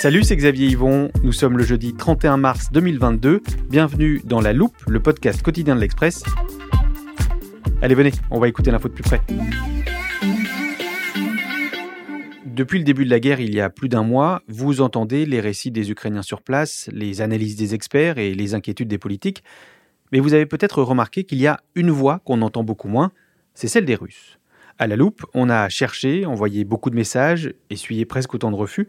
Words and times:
Salut, 0.00 0.24
c'est 0.24 0.34
Xavier 0.34 0.68
Yvon. 0.68 1.10
Nous 1.22 1.32
sommes 1.32 1.58
le 1.58 1.62
jeudi 1.62 1.92
31 1.92 2.38
mars 2.38 2.72
2022. 2.72 3.42
Bienvenue 3.68 4.22
dans 4.24 4.40
La 4.40 4.54
Loupe, 4.54 4.74
le 4.88 4.98
podcast 4.98 5.42
quotidien 5.42 5.76
de 5.76 5.80
l'Express. 5.82 6.22
Allez, 7.82 7.94
venez, 7.94 8.12
on 8.30 8.40
va 8.40 8.48
écouter 8.48 8.70
l'info 8.70 8.88
de 8.88 8.94
plus 8.94 9.02
près. 9.02 9.20
Depuis 12.46 12.78
le 12.78 12.84
début 12.84 13.04
de 13.04 13.10
la 13.10 13.20
guerre, 13.20 13.40
il 13.40 13.54
y 13.54 13.60
a 13.60 13.68
plus 13.68 13.90
d'un 13.90 14.02
mois, 14.02 14.40
vous 14.48 14.80
entendez 14.80 15.26
les 15.26 15.38
récits 15.38 15.70
des 15.70 15.90
Ukrainiens 15.90 16.22
sur 16.22 16.40
place, 16.40 16.88
les 16.90 17.20
analyses 17.20 17.56
des 17.56 17.74
experts 17.74 18.16
et 18.16 18.32
les 18.32 18.54
inquiétudes 18.54 18.88
des 18.88 18.96
politiques. 18.96 19.44
Mais 20.12 20.20
vous 20.20 20.32
avez 20.32 20.46
peut-être 20.46 20.82
remarqué 20.82 21.24
qu'il 21.24 21.40
y 21.40 21.46
a 21.46 21.60
une 21.74 21.90
voix 21.90 22.22
qu'on 22.24 22.40
entend 22.40 22.64
beaucoup 22.64 22.88
moins, 22.88 23.12
c'est 23.52 23.68
celle 23.68 23.84
des 23.84 23.96
Russes. 23.96 24.38
À 24.78 24.86
la 24.86 24.96
loupe, 24.96 25.26
on 25.34 25.50
a 25.50 25.68
cherché, 25.68 26.24
envoyé 26.24 26.64
beaucoup 26.64 26.88
de 26.88 26.96
messages, 26.96 27.52
essuyé 27.68 28.06
presque 28.06 28.32
autant 28.32 28.50
de 28.50 28.56
refus, 28.56 28.88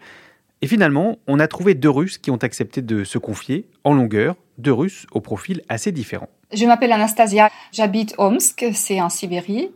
et 0.62 0.68
finalement, 0.68 1.18
on 1.28 1.40
a 1.40 1.48
trouvé 1.48 1.74
deux 1.74 1.90
Russes 1.90 2.18
qui 2.18 2.30
ont 2.32 2.38
accepté 2.38 2.82
de 2.82 3.04
se 3.04 3.18
confier 3.18 3.68
en 3.84 3.94
longueur, 3.94 4.36
deux 4.58 4.74
Russes 4.74 5.08
au 5.12 5.20
profil 5.20 5.62
assez 5.70 5.92
différent. 5.92 6.30
Je 6.54 6.66
m'appelle 6.66 6.92
Anastasia, 6.92 7.50
j'habite 7.72 8.14
Omsk, 8.18 8.66
c'est 8.74 9.02
en 9.02 9.10
Sibérie. 9.10 9.70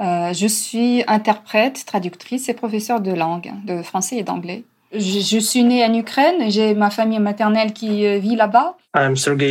Euh, 0.00 0.32
je 0.32 0.46
suis 0.46 1.02
interprète, 1.08 1.84
traductrice 1.86 2.48
et 2.48 2.54
professeure 2.54 3.00
de 3.00 3.12
langue, 3.12 3.50
de 3.64 3.82
français 3.82 4.16
et 4.16 4.22
d'anglais. 4.22 4.62
Je, 4.92 4.98
je, 4.98 5.38
suis 5.38 5.64
née 5.64 5.84
en 5.84 5.92
Ukraine, 5.92 6.50
j'ai 6.50 6.74
ma 6.74 6.90
famille 6.90 7.18
maternelle 7.18 7.72
qui 7.72 8.06
euh, 8.06 8.18
vit 8.18 8.36
là-bas. 8.36 8.76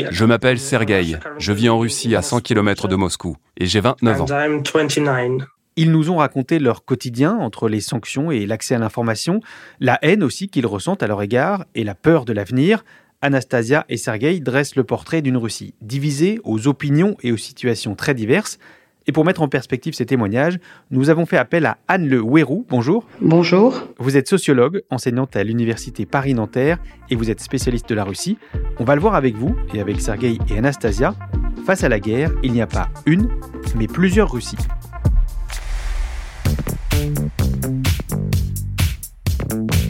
Je 0.09 0.25
m'appelle 0.25 0.57
Sergei, 0.57 1.17
je 1.38 1.51
vis 1.51 1.69
en 1.69 1.77
Russie 1.77 2.16
à 2.16 2.22
100 2.22 2.41
km 2.41 2.88
de 2.88 2.95
Moscou 2.95 3.35
et 3.57 3.66
j'ai 3.66 3.81
29 3.81 4.22
ans. 4.22 4.25
Ils 5.79 5.91
nous 5.91 6.09
ont 6.09 6.17
raconté 6.17 6.57
leur 6.57 6.85
quotidien 6.85 7.35
entre 7.35 7.69
les 7.69 7.81
sanctions 7.81 8.31
et 8.31 8.47
l'accès 8.47 8.73
à 8.73 8.79
l'information, 8.79 9.41
la 9.79 9.99
haine 10.01 10.23
aussi 10.23 10.49
qu'ils 10.49 10.65
ressentent 10.65 11.03
à 11.03 11.07
leur 11.07 11.21
égard 11.21 11.65
et 11.75 11.83
la 11.83 11.93
peur 11.93 12.25
de 12.25 12.33
l'avenir. 12.33 12.83
Anastasia 13.21 13.85
et 13.88 13.97
Sergei 13.97 14.39
dressent 14.39 14.75
le 14.75 14.83
portrait 14.83 15.21
d'une 15.21 15.38
Russie 15.38 15.75
divisée 15.81 16.39
aux 16.43 16.67
opinions 16.67 17.15
et 17.21 17.31
aux 17.31 17.38
situations 17.38 17.93
très 17.93 18.15
diverses. 18.15 18.57
Et 19.05 19.11
pour 19.11 19.23
mettre 19.23 19.43
en 19.43 19.47
perspective 19.47 19.93
ces 19.93 20.07
témoignages, 20.07 20.57
nous 20.89 21.11
avons 21.11 21.27
fait 21.27 21.38
appel 21.38 21.67
à 21.67 21.77
Anne 21.88 22.09
Le 22.09 22.21
Ouérou. 22.21 22.65
Bonjour. 22.69 23.05
Bonjour. 23.21 23.88
Vous 23.99 24.17
êtes 24.17 24.27
sociologue, 24.27 24.81
enseignante 24.89 25.35
à 25.35 25.44
l'université 25.44 26.07
Paris-Nanterre 26.07 26.79
et 27.11 27.15
vous 27.15 27.29
êtes 27.29 27.39
spécialiste 27.39 27.88
de 27.88 27.95
la 27.95 28.03
Russie. 28.03 28.39
On 28.79 28.83
va 28.83 28.95
le 28.95 29.01
voir 29.01 29.13
avec 29.13 29.35
vous 29.35 29.55
et 29.75 29.79
avec 29.79 30.01
Sergei 30.01 30.39
et 30.49 30.57
Anastasia. 30.57 31.13
Face 31.67 31.83
à 31.83 31.89
la 31.89 31.99
guerre, 31.99 32.31
il 32.41 32.51
n'y 32.51 32.61
a 32.61 32.67
pas 32.67 32.89
une, 33.05 33.29
mais 33.75 33.88
plusieurs 33.88 34.31
Russies. 34.31 34.57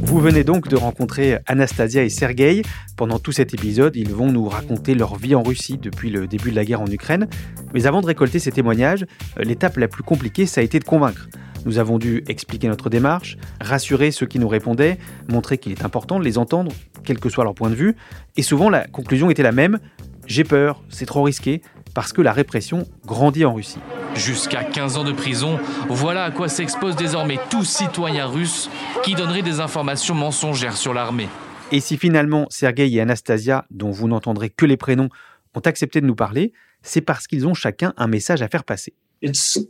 Vous 0.04 0.20
venez 0.20 0.44
donc 0.44 0.68
de 0.68 0.76
rencontrer 0.76 1.38
Anastasia 1.46 2.04
et 2.04 2.10
Sergei. 2.10 2.64
Pendant 2.96 3.20
tout 3.20 3.32
cet 3.32 3.54
épisode, 3.54 3.96
ils 3.96 4.12
vont 4.12 4.32
nous 4.32 4.48
raconter 4.48 4.96
leur 4.96 5.16
vie 5.16 5.36
en 5.36 5.44
Russie 5.44 5.78
depuis 5.78 6.10
le 6.10 6.28
début 6.28 6.50
de 6.50 6.56
la 6.56 6.66
guerre 6.66 6.82
en 6.82 6.88
Ukraine. 6.88 7.28
Mais 7.74 7.86
avant 7.86 8.02
de 8.02 8.08
récolter 8.08 8.40
ces 8.40 8.52
témoignages, 8.52 9.06
l'étape 9.38 9.78
la 9.78 9.88
plus 9.88 10.04
compliquée, 10.04 10.46
ça 10.46 10.62
a 10.62 10.64
été 10.64 10.80
de 10.80 10.86
convaincre. 10.86 11.28
Nous 11.66 11.78
avons 11.78 12.00
dû 12.00 12.24
expliquer 12.28 12.68
notre 12.68 12.90
démarche, 12.90 13.38
rassurer 13.60 14.12
ceux 14.12 14.26
qui 14.26 14.40
nous 14.40 14.48
répondaient, 14.48 14.98
montrer 15.28 15.58
qu'il 15.58 15.74
est 15.74 15.84
important 15.84 16.18
de 16.18 16.24
les 16.24 16.38
entendre, 16.38 16.72
quel 17.04 17.20
que 17.20 17.30
soit 17.30 17.44
leur 17.44 17.54
point 17.54 17.70
de 17.70 17.76
vue. 17.76 17.96
Et 18.38 18.42
souvent, 18.42 18.70
la 18.70 18.88
conclusion 18.88 19.30
était 19.30 19.44
la 19.44 19.52
même. 19.52 19.80
J'ai 20.26 20.46
peur, 20.46 20.84
c'est 20.90 21.06
trop 21.06 21.24
risqué, 21.24 21.62
parce 21.98 22.14
que 22.14 22.22
la 22.22 22.32
répression 22.32 22.88
grandit 23.08 23.44
en 23.44 23.56
Russie. 23.56 23.80
Jusqu'à 24.14 24.64
15 24.64 24.98
ans 24.98 25.04
de 25.04 25.14
prison, 25.14 25.58
voilà 25.90 26.26
à 26.26 26.32
quoi 26.32 26.48
s'expose 26.48 26.96
désormais 26.96 27.40
tout 27.50 27.64
citoyen 27.64 28.28
russe 28.28 28.70
qui 29.02 29.16
donnerait 29.16 29.42
des 29.42 29.62
informations 29.62 30.14
mensongères 30.14 30.78
sur 30.78 30.94
l'armée. 30.94 31.28
Et 31.72 31.80
si 31.80 31.98
finalement 31.98 32.46
Sergei 32.52 32.94
et 32.94 33.02
Anastasia, 33.02 33.66
dont 33.72 33.90
vous 33.90 34.08
n'entendrez 34.08 34.52
que 34.52 34.68
les 34.68 34.78
prénoms, 34.78 35.10
ont 35.56 35.60
accepté 35.62 36.00
de 36.00 36.06
nous 36.06 36.14
parler, 36.14 36.54
c'est 36.84 37.02
parce 37.02 37.26
qu'ils 37.26 37.48
ont 37.48 37.56
chacun 37.56 37.96
un 37.98 38.06
message 38.06 38.44
à 38.44 38.48
faire 38.48 38.64
passer. 38.64 38.94
Ce 39.24 39.62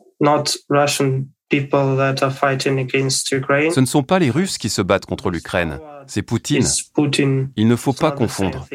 ne 3.79 3.85
sont 3.85 4.03
pas 4.03 4.19
les 4.19 4.31
Russes 4.31 4.57
qui 4.57 4.67
se 4.67 4.81
battent 4.81 5.05
contre 5.05 5.29
l'Ukraine, 5.29 5.79
c'est 6.07 6.23
Poutine. 6.23 6.65
Il 7.55 7.69
ne 7.69 7.75
faut 7.77 7.93
pas 7.93 8.11
confondre. 8.11 8.67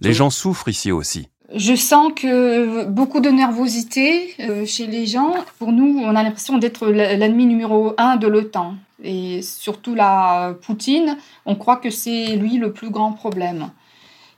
Les 0.00 0.12
gens 0.12 0.30
souffrent 0.30 0.68
ici 0.68 0.92
aussi. 0.92 1.28
Je 1.54 1.74
sens 1.74 2.12
que 2.14 2.84
beaucoup 2.84 3.20
de 3.20 3.30
nervosité 3.30 4.34
euh, 4.40 4.66
chez 4.66 4.86
les 4.86 5.06
gens. 5.06 5.34
Pour 5.58 5.72
nous, 5.72 5.98
on 5.98 6.14
a 6.14 6.22
l'impression 6.22 6.58
d'être 6.58 6.88
l'ennemi 6.88 7.46
numéro 7.46 7.94
un 7.96 8.16
de 8.16 8.26
l'OTAN. 8.26 8.74
Et 9.02 9.40
surtout 9.42 9.94
la 9.94 10.54
Poutine, 10.60 11.16
on 11.46 11.54
croit 11.54 11.76
que 11.76 11.88
c'est 11.88 12.36
lui 12.36 12.58
le 12.58 12.72
plus 12.72 12.90
grand 12.90 13.12
problème. 13.12 13.70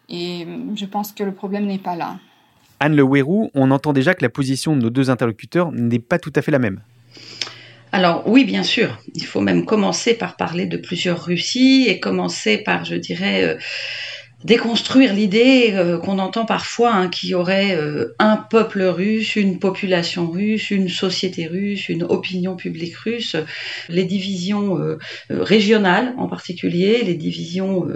Et 0.09 0.47
je 0.77 0.85
pense 0.85 1.13
que 1.13 1.25
le 1.25 1.33
problème 1.33 1.67
n'est 1.67 1.79
pas 1.79 1.97
là. 1.97 2.19
Anne 2.79 2.95
Le 2.95 3.03
Ouérou, 3.03 3.51
on 3.55 3.71
entend 3.73 3.93
déjà 3.93 4.15
que 4.15 4.23
la 4.23 4.29
position 4.29 4.77
de 4.77 4.83
nos 4.83 4.91
deux 4.91 5.11
interlocuteurs 5.11 5.73
n'est 5.73 5.99
pas 5.99 6.19
tout 6.19 6.33
à 6.37 6.43
fait 6.43 6.53
la 6.53 6.59
même. 6.59 6.81
Alors 7.93 8.23
oui, 8.27 8.45
bien 8.45 8.63
sûr. 8.63 8.99
Il 9.15 9.25
faut 9.25 9.41
même 9.41 9.65
commencer 9.65 10.15
par 10.15 10.37
parler 10.37 10.67
de 10.67 10.77
plusieurs 10.77 11.25
Russies 11.25 11.87
et 11.89 11.99
commencer 11.99 12.59
par, 12.59 12.85
je 12.85 12.95
dirais, 12.95 13.45
euh, 13.45 13.59
déconstruire 14.45 15.13
l'idée 15.13 15.73
euh, 15.75 15.99
qu'on 15.99 16.19
entend 16.19 16.47
parfois 16.47 16.95
hein, 16.95 17.09
qu'il 17.09 17.31
y 17.31 17.35
aurait 17.35 17.77
euh, 17.77 18.15
un 18.19 18.37
peuple 18.37 18.83
russe, 18.83 19.37
une 19.37 19.59
population 19.59 20.31
russe, 20.31 20.71
une 20.71 20.89
société 20.89 21.47
russe, 21.47 21.89
une 21.89 22.05
opinion 22.05 22.57
publique 22.57 22.97
russe. 22.97 23.37
Les 23.89 24.05
divisions 24.05 24.79
euh, 24.79 24.99
régionales 25.29 26.15
en 26.17 26.29
particulier, 26.29 27.03
les 27.05 27.15
divisions 27.15 27.87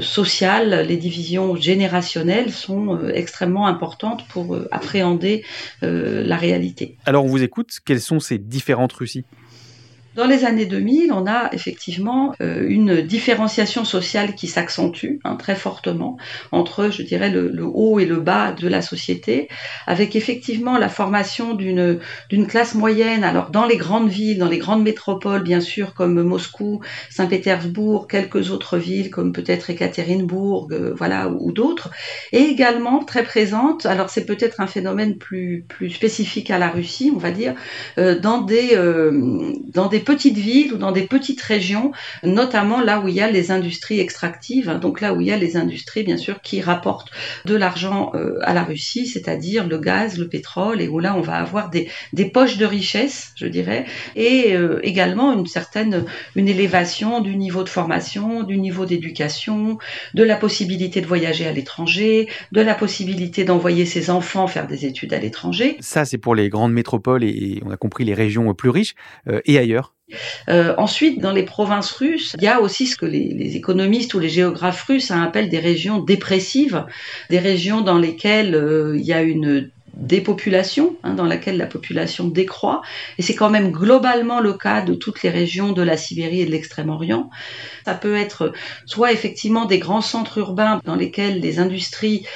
sociales, 0.00 0.86
les 0.86 0.96
divisions 0.96 1.56
générationnelles 1.56 2.50
sont 2.50 3.08
extrêmement 3.08 3.66
importantes 3.66 4.26
pour 4.28 4.58
appréhender 4.70 5.44
la 5.82 6.36
réalité. 6.36 6.96
Alors 7.06 7.24
on 7.24 7.28
vous 7.28 7.42
écoute, 7.42 7.70
quelles 7.84 8.00
sont 8.00 8.20
ces 8.20 8.38
différentes 8.38 8.92
Russies? 8.92 9.24
Dans 10.16 10.26
les 10.26 10.46
années 10.46 10.64
2000, 10.64 11.12
on 11.12 11.26
a 11.26 11.50
effectivement 11.52 12.34
euh, 12.40 12.64
une 12.66 13.02
différenciation 13.02 13.84
sociale 13.84 14.34
qui 14.34 14.46
s'accentue 14.46 15.18
hein, 15.24 15.36
très 15.36 15.54
fortement 15.54 16.16
entre, 16.52 16.90
je 16.90 17.02
dirais, 17.02 17.28
le, 17.28 17.52
haut 17.64 18.00
et 18.00 18.06
le 18.06 18.16
bas 18.16 18.52
de 18.52 18.66
la 18.66 18.80
société, 18.80 19.48
avec 19.86 20.16
effectivement 20.16 20.78
la 20.78 20.88
formation 20.88 21.54
d'une 21.54 22.00
classe 22.48 22.74
moyenne. 22.74 23.24
Alors 23.24 23.50
dans 23.50 23.66
les 23.66 23.76
grandes 23.76 24.08
villes, 24.08 24.38
dans 24.38 24.48
les 24.48 24.56
grandes 24.56 24.82
métropoles, 24.82 25.42
bien 25.42 25.60
sûr, 25.60 25.92
comme 25.92 26.22
Moscou, 26.22 26.80
Saint-Pétersbourg, 27.10 28.08
quelques 28.08 28.50
autres 28.50 28.78
villes 28.78 29.10
comme 29.10 29.32
peut-être 29.32 29.68
Ekaterinbourg, 29.68 30.68
euh, 30.70 30.94
voilà, 30.96 31.28
ou, 31.28 31.48
ou 31.48 31.52
d'autres, 31.52 31.90
et 32.32 32.40
également 32.40 33.04
très 33.04 33.22
présente. 33.22 33.84
Alors 33.84 34.08
c'est 34.08 34.24
peut-être 34.24 34.60
un 34.60 34.66
phénomène 34.66 35.18
plus 35.18 35.66
plus 35.68 35.90
spécifique 35.90 36.50
à 36.50 36.58
la 36.58 36.70
Russie, 36.70 37.12
on 37.14 37.18
va 37.18 37.32
dire, 37.32 37.54
euh, 37.98 38.18
dans 38.18 38.40
des 38.40 38.78
dans 39.74 39.88
des 39.88 40.05
petites 40.06 40.38
villes 40.38 40.72
ou 40.72 40.78
dans 40.78 40.92
des 40.92 41.02
petites 41.02 41.42
régions, 41.42 41.92
notamment 42.22 42.80
là 42.80 43.00
où 43.00 43.08
il 43.08 43.14
y 43.14 43.20
a 43.20 43.30
les 43.30 43.50
industries 43.50 44.00
extractives, 44.00 44.70
hein, 44.70 44.78
donc 44.78 45.02
là 45.02 45.12
où 45.12 45.20
il 45.20 45.26
y 45.26 45.32
a 45.32 45.36
les 45.36 45.58
industries 45.58 46.04
bien 46.04 46.16
sûr 46.16 46.40
qui 46.40 46.62
rapportent 46.62 47.10
de 47.44 47.54
l'argent 47.54 48.12
euh, 48.14 48.38
à 48.42 48.54
la 48.54 48.64
Russie, 48.64 49.06
c'est-à-dire 49.06 49.66
le 49.66 49.78
gaz, 49.78 50.18
le 50.18 50.28
pétrole, 50.28 50.80
et 50.80 50.88
où 50.88 50.98
là 50.98 51.14
on 51.14 51.20
va 51.20 51.34
avoir 51.34 51.68
des, 51.68 51.90
des 52.14 52.24
poches 52.24 52.56
de 52.56 52.64
richesse, 52.64 53.32
je 53.36 53.46
dirais, 53.46 53.84
et 54.14 54.54
euh, 54.54 54.80
également 54.82 55.34
une 55.34 55.46
certaine 55.46 56.04
une 56.36 56.48
élévation 56.48 57.20
du 57.20 57.36
niveau 57.36 57.64
de 57.64 57.68
formation, 57.68 58.42
du 58.42 58.56
niveau 58.58 58.86
d'éducation, 58.86 59.78
de 60.14 60.22
la 60.22 60.36
possibilité 60.36 61.00
de 61.00 61.06
voyager 61.06 61.46
à 61.46 61.52
l'étranger, 61.52 62.28
de 62.52 62.60
la 62.60 62.74
possibilité 62.74 63.44
d'envoyer 63.44 63.84
ses 63.84 64.08
enfants 64.10 64.46
faire 64.46 64.66
des 64.66 64.86
études 64.86 65.12
à 65.12 65.18
l'étranger. 65.18 65.76
Ça, 65.80 66.04
c'est 66.04 66.18
pour 66.18 66.34
les 66.34 66.48
grandes 66.48 66.72
métropoles 66.72 67.24
et, 67.24 67.60
on 67.64 67.70
a 67.70 67.76
compris 67.76 68.04
les 68.04 68.14
régions 68.14 68.52
plus 68.54 68.70
riches 68.70 68.94
euh, 69.28 69.40
et 69.44 69.58
ailleurs. 69.58 69.95
Euh, 70.48 70.74
ensuite, 70.78 71.20
dans 71.20 71.32
les 71.32 71.42
provinces 71.42 71.90
russes, 71.90 72.34
il 72.38 72.44
y 72.44 72.48
a 72.48 72.60
aussi 72.60 72.86
ce 72.86 72.96
que 72.96 73.06
les, 73.06 73.56
économistes 73.56 74.14
ou 74.14 74.20
les 74.20 74.28
géographes 74.28 74.84
russes 74.84 75.10
appellent 75.10 75.48
des 75.48 75.58
régions 75.58 75.98
dépressives, 75.98 76.84
des 77.30 77.38
régions 77.38 77.80
dans 77.80 77.98
lesquelles 77.98 78.54
euh, 78.54 78.96
il 78.96 79.04
y 79.04 79.12
a 79.12 79.22
une 79.22 79.70
dépopulation, 79.94 80.96
hein, 81.02 81.14
dans 81.14 81.24
laquelle 81.24 81.56
la 81.56 81.66
population 81.66 82.28
décroît, 82.28 82.82
et 83.18 83.22
c'est 83.22 83.34
quand 83.34 83.48
même 83.50 83.72
globalement 83.72 84.40
le 84.40 84.52
cas 84.52 84.82
de 84.82 84.94
toutes 84.94 85.22
les 85.22 85.30
régions 85.30 85.72
de 85.72 85.82
la 85.82 85.96
Sibérie 85.96 86.42
et 86.42 86.46
de 86.46 86.50
l'Extrême-Orient. 86.50 87.30
Ça 87.86 87.94
peut 87.94 88.14
être 88.14 88.52
soit 88.84 89.12
effectivement 89.12 89.64
des 89.64 89.78
grands 89.78 90.02
centres 90.02 90.38
urbains 90.38 90.80
dans 90.84 90.96
lesquels 90.96 91.40
les 91.40 91.58
industries 91.58 92.26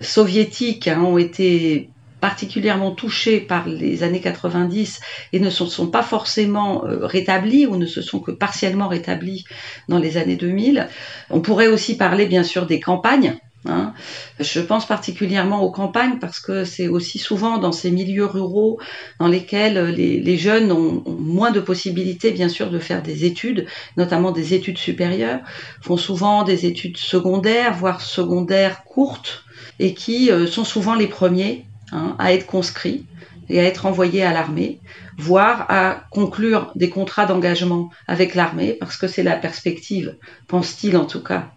soviétiques 0.00 0.86
hein, 0.86 1.02
ont 1.02 1.18
été 1.18 1.90
particulièrement 2.20 2.92
touchés 2.92 3.40
par 3.40 3.68
les 3.68 4.02
années 4.02 4.20
90 4.20 5.00
et 5.32 5.40
ne 5.40 5.50
se 5.50 5.66
sont 5.66 5.88
pas 5.88 6.02
forcément 6.02 6.84
euh, 6.84 7.06
rétablis 7.06 7.66
ou 7.66 7.76
ne 7.76 7.86
se 7.86 8.02
sont 8.02 8.20
que 8.20 8.30
partiellement 8.30 8.88
rétablis 8.88 9.44
dans 9.88 9.98
les 9.98 10.16
années 10.16 10.36
2000. 10.36 10.88
On 11.30 11.40
pourrait 11.40 11.68
aussi 11.68 11.96
parler 11.96 12.26
bien 12.26 12.42
sûr 12.42 12.66
des 12.66 12.80
campagnes. 12.80 13.36
Hein. 13.66 13.92
Je 14.38 14.60
pense 14.60 14.86
particulièrement 14.86 15.62
aux 15.62 15.70
campagnes 15.70 16.18
parce 16.20 16.38
que 16.38 16.64
c'est 16.64 16.86
aussi 16.86 17.18
souvent 17.18 17.58
dans 17.58 17.72
ces 17.72 17.90
milieux 17.90 18.24
ruraux 18.24 18.78
dans 19.18 19.26
lesquels 19.26 19.88
les, 19.88 20.38
jeunes 20.38 20.70
ont, 20.70 21.02
ont, 21.04 21.16
moins 21.18 21.50
de 21.50 21.60
possibilités 21.60 22.30
bien 22.30 22.48
sûr 22.48 22.70
de 22.70 22.78
faire 22.78 23.02
des 23.02 23.24
études, 23.24 23.66
notamment 23.96 24.30
des 24.30 24.54
études 24.54 24.78
supérieures, 24.78 25.40
font 25.82 25.96
souvent 25.96 26.44
des 26.44 26.66
études 26.66 26.96
secondaires, 26.96 27.74
voire 27.74 28.00
secondaires 28.00 28.84
courtes, 28.84 29.44
et 29.80 29.94
qui 29.94 30.30
euh, 30.30 30.46
sont 30.46 30.64
souvent 30.64 30.94
les 30.94 31.06
premiers 31.06 31.67
Hein, 31.92 32.16
à 32.18 32.32
être 32.34 32.46
conscrit 32.46 33.06
et 33.48 33.60
à 33.60 33.64
être 33.64 33.86
envoyé 33.86 34.22
à 34.22 34.32
l'armée, 34.32 34.78
voire 35.16 35.64
à 35.70 36.04
conclure 36.10 36.70
des 36.74 36.90
contrats 36.90 37.24
d'engagement 37.24 37.88
avec 38.06 38.34
l'armée, 38.34 38.74
parce 38.78 38.98
que 38.98 39.06
c'est 39.06 39.22
la 39.22 39.36
perspective, 39.36 40.16
pense-t-il 40.48 40.98
en 40.98 41.06
tout 41.06 41.22
cas, 41.22 41.50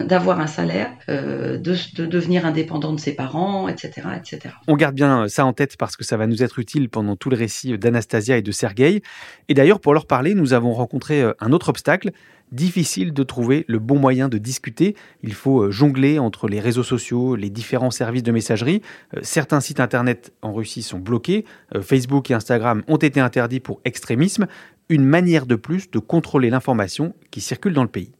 d'avoir 0.00 0.40
un 0.40 0.48
salaire, 0.48 0.90
euh, 1.08 1.56
de, 1.56 2.04
devenir 2.04 2.46
indépendant 2.46 2.92
de 2.92 2.98
ses 2.98 3.14
parents, 3.14 3.68
etc., 3.68 4.08
etc. 4.16 4.54
On 4.66 4.74
garde 4.74 4.96
bien 4.96 5.28
ça 5.28 5.46
en 5.46 5.52
tête 5.52 5.76
parce 5.76 5.96
que 5.96 6.02
ça 6.02 6.16
va 6.16 6.26
nous 6.26 6.42
être 6.42 6.58
utile 6.58 6.88
pendant 6.88 7.14
tout 7.14 7.30
le 7.30 7.36
récit 7.36 7.78
d'Anastasia 7.78 8.36
et 8.36 8.42
de 8.42 8.50
Sergueï. 8.50 9.02
Et 9.48 9.54
d'ailleurs, 9.54 9.78
pour 9.78 9.94
leur 9.94 10.06
parler, 10.06 10.34
nous 10.34 10.52
avons 10.52 10.72
rencontré 10.72 11.22
euh, 11.22 11.32
un 11.38 11.52
autre 11.52 11.68
obstacle, 11.68 12.10
difficile 12.52 13.12
de 13.12 13.22
trouver 13.22 13.64
le 13.68 13.78
bon 13.78 13.98
moyen 13.98 14.28
de 14.28 14.38
discuter. 14.38 14.96
Il 15.22 15.34
faut 15.34 15.62
euh, 15.62 15.70
jongler 15.70 16.18
entre 16.18 16.48
les 16.48 16.60
réseaux 16.60 16.82
sociaux, 16.82 17.36
les 17.36 17.50
différents 17.50 17.90
services 17.90 18.22
de 18.22 18.32
messagerie. 18.32 18.82
Euh, 19.16 19.20
certains 19.22 19.60
sites 19.60 19.80
internet 19.80 20.32
en 20.42 20.52
Russie 20.52 20.82
sont 20.82 20.98
bloqués. 20.98 21.44
Euh, 21.74 21.82
Facebook 21.82 22.30
et 22.30 22.34
Instagram 22.34 22.82
ont 22.88 22.96
été 22.96 23.20
interdits 23.20 23.60
pour 23.60 23.80
extrémisme. 23.84 24.46
Une 24.88 25.04
manière 25.04 25.46
de 25.46 25.56
plus 25.56 25.90
de 25.90 25.98
contrôler 25.98 26.50
l'information 26.50 27.14
qui 27.30 27.40
circule 27.40 27.72
dans 27.72 27.82
le 27.82 27.88
pays. 27.88 28.12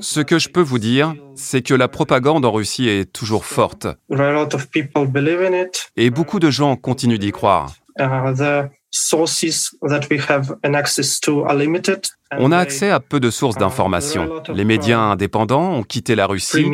Ce 0.00 0.20
que 0.20 0.38
je 0.38 0.48
peux 0.48 0.60
vous 0.60 0.78
dire, 0.78 1.14
c'est 1.34 1.62
que 1.62 1.74
la 1.74 1.88
propagande 1.88 2.44
en 2.44 2.52
Russie 2.52 2.88
est 2.88 3.10
toujours 3.12 3.44
forte. 3.44 3.86
Et 5.96 6.10
beaucoup 6.10 6.40
de 6.40 6.50
gens 6.50 6.76
continuent 6.76 7.18
d'y 7.18 7.32
croire. 7.32 7.74
Uh, 7.98 8.68
On 12.38 12.52
a 12.52 12.58
accès 12.58 12.90
à 12.90 13.00
peu 13.00 13.20
de 13.20 13.30
sources 13.30 13.56
uh, 13.56 13.60
d'informations. 13.60 14.42
Les 14.52 14.64
médias 14.64 14.98
uh, 14.98 15.12
indépendants 15.12 15.72
ont 15.72 15.82
quitté 15.82 16.14
la 16.14 16.26
Russie. 16.26 16.64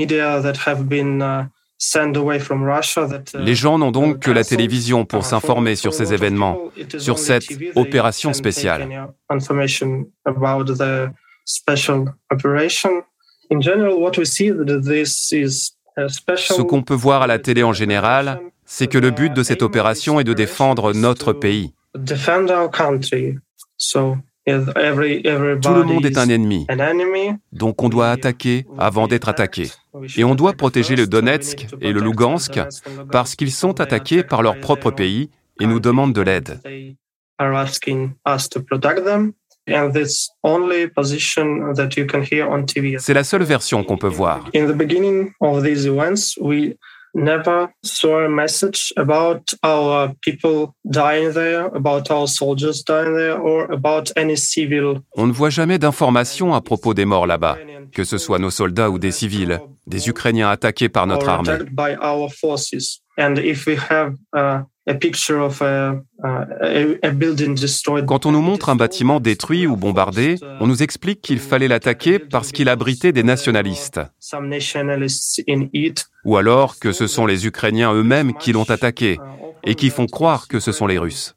Les 3.35 3.55
gens 3.55 3.79
n'ont 3.79 3.91
donc 3.91 4.19
que 4.21 4.31
la 4.31 4.45
télévision 4.45 5.05
pour 5.05 5.25
s'informer 5.25 5.75
sur 5.77 5.95
ces 5.95 6.15
événements, 6.15 6.59
sur 6.99 7.19
cette 7.19 7.47
opération 7.75 8.33
spéciale. 8.33 8.89
Ce 15.97 16.63
qu'on 16.63 16.83
peut 16.83 16.95
voir 16.95 17.23
à 17.23 17.27
la 17.27 17.39
télé 17.39 17.63
en 17.63 17.73
général, 17.73 18.41
c'est 18.65 18.87
que 18.87 18.99
le 18.99 19.11
but 19.11 19.33
de 19.33 19.43
cette 19.43 19.63
opération 19.63 20.21
est 20.21 20.25
de 20.25 20.33
défendre 20.33 20.93
notre 20.95 21.33
pays. 21.33 21.73
Tout 24.45 24.55
le 25.75 25.83
monde 25.85 26.05
est 26.05 26.19
un 26.19 26.29
ennemi, 26.29 26.67
donc 27.53 27.83
on 27.83 27.89
doit 27.89 28.11
attaquer 28.11 28.67
avant 28.77 29.07
d'être 29.07 29.29
attaqué. 29.29 29.71
Et 30.17 30.25
on 30.25 30.35
doit 30.35 30.55
protéger 30.55 30.97
le 30.97 31.07
Donetsk 31.07 31.69
et 31.81 31.93
le 31.93 32.01
Lugansk 32.01 32.59
parce 33.13 33.37
qu'ils 33.37 33.53
sont 33.53 33.81
attaqués 33.81 34.25
par 34.25 34.43
leur 34.43 34.59
propre 34.59 34.91
pays 34.91 35.31
et 35.61 35.67
nous 35.67 35.79
demandent 35.79 36.15
de 36.15 36.23
l'aide. 36.23 36.61
C'est 42.99 43.15
la 43.15 43.25
seule 43.25 43.45
version 43.45 43.85
qu'on 43.85 43.97
peut 43.97 44.09
voir. 44.09 44.45
never 47.15 47.69
saw 47.83 48.25
a 48.25 48.29
message 48.29 48.93
about 48.97 49.55
our 49.63 50.15
people 50.21 50.75
dying 50.85 51.33
there, 51.33 51.67
about 51.75 52.11
our 52.11 52.27
soldiers 52.27 52.83
dying 52.85 53.15
there, 53.17 53.39
or 53.39 53.71
about 53.71 54.11
any 54.17 54.37
civil. 54.37 55.01
On 55.17 55.27
ne 55.27 55.33
voit 55.33 55.51
jamais 55.51 55.79
d'informations 55.79 56.55
à 56.55 56.61
propos 56.61 56.95
des 56.95 57.05
morts 57.05 57.27
là-bas, 57.27 57.59
que 57.93 58.05
ce 58.05 58.19
soit 58.19 58.39
nos 58.39 58.51
soldats 58.51 58.91
ou 58.91 58.99
des 58.99 59.13
civils, 59.13 59.61
des 59.87 60.09
Ukrainiens 60.09 60.51
attaqués 60.51 60.89
par 60.89 61.07
notre 61.07 61.29
armée. 61.29 61.59
Quand 68.07 68.27
on 68.27 68.33
nous 68.33 68.41
montre 68.41 68.69
un 68.69 68.77
bâtiment 68.77 69.21
détruit 69.21 69.67
ou 69.67 69.77
bombardé, 69.77 70.37
on 70.61 70.67
nous 70.67 70.83
explique 70.83 71.21
qu'il 71.21 71.39
fallait 71.39 71.69
l'attaquer 71.69 72.19
parce 72.19 72.51
qu'il 72.51 72.69
abritait 72.69 73.13
des 73.13 73.23
nationalistes. 73.23 74.01
Ou 76.25 76.37
alors 76.37 76.79
que 76.79 76.93
ce 76.93 77.07
sont 77.07 77.27
les 77.27 77.47
Ukrainiens 77.47 77.95
eux-mêmes 77.95 78.35
qui 78.35 78.53
l'ont 78.53 78.69
attaqué 78.69 79.19
et 79.65 79.75
qui 79.75 79.91
font 79.91 80.07
croire 80.07 80.49
que 80.49 80.61
ce 80.61 80.73
sont 80.73 80.87
les 80.87 80.99
Russes. 80.99 81.35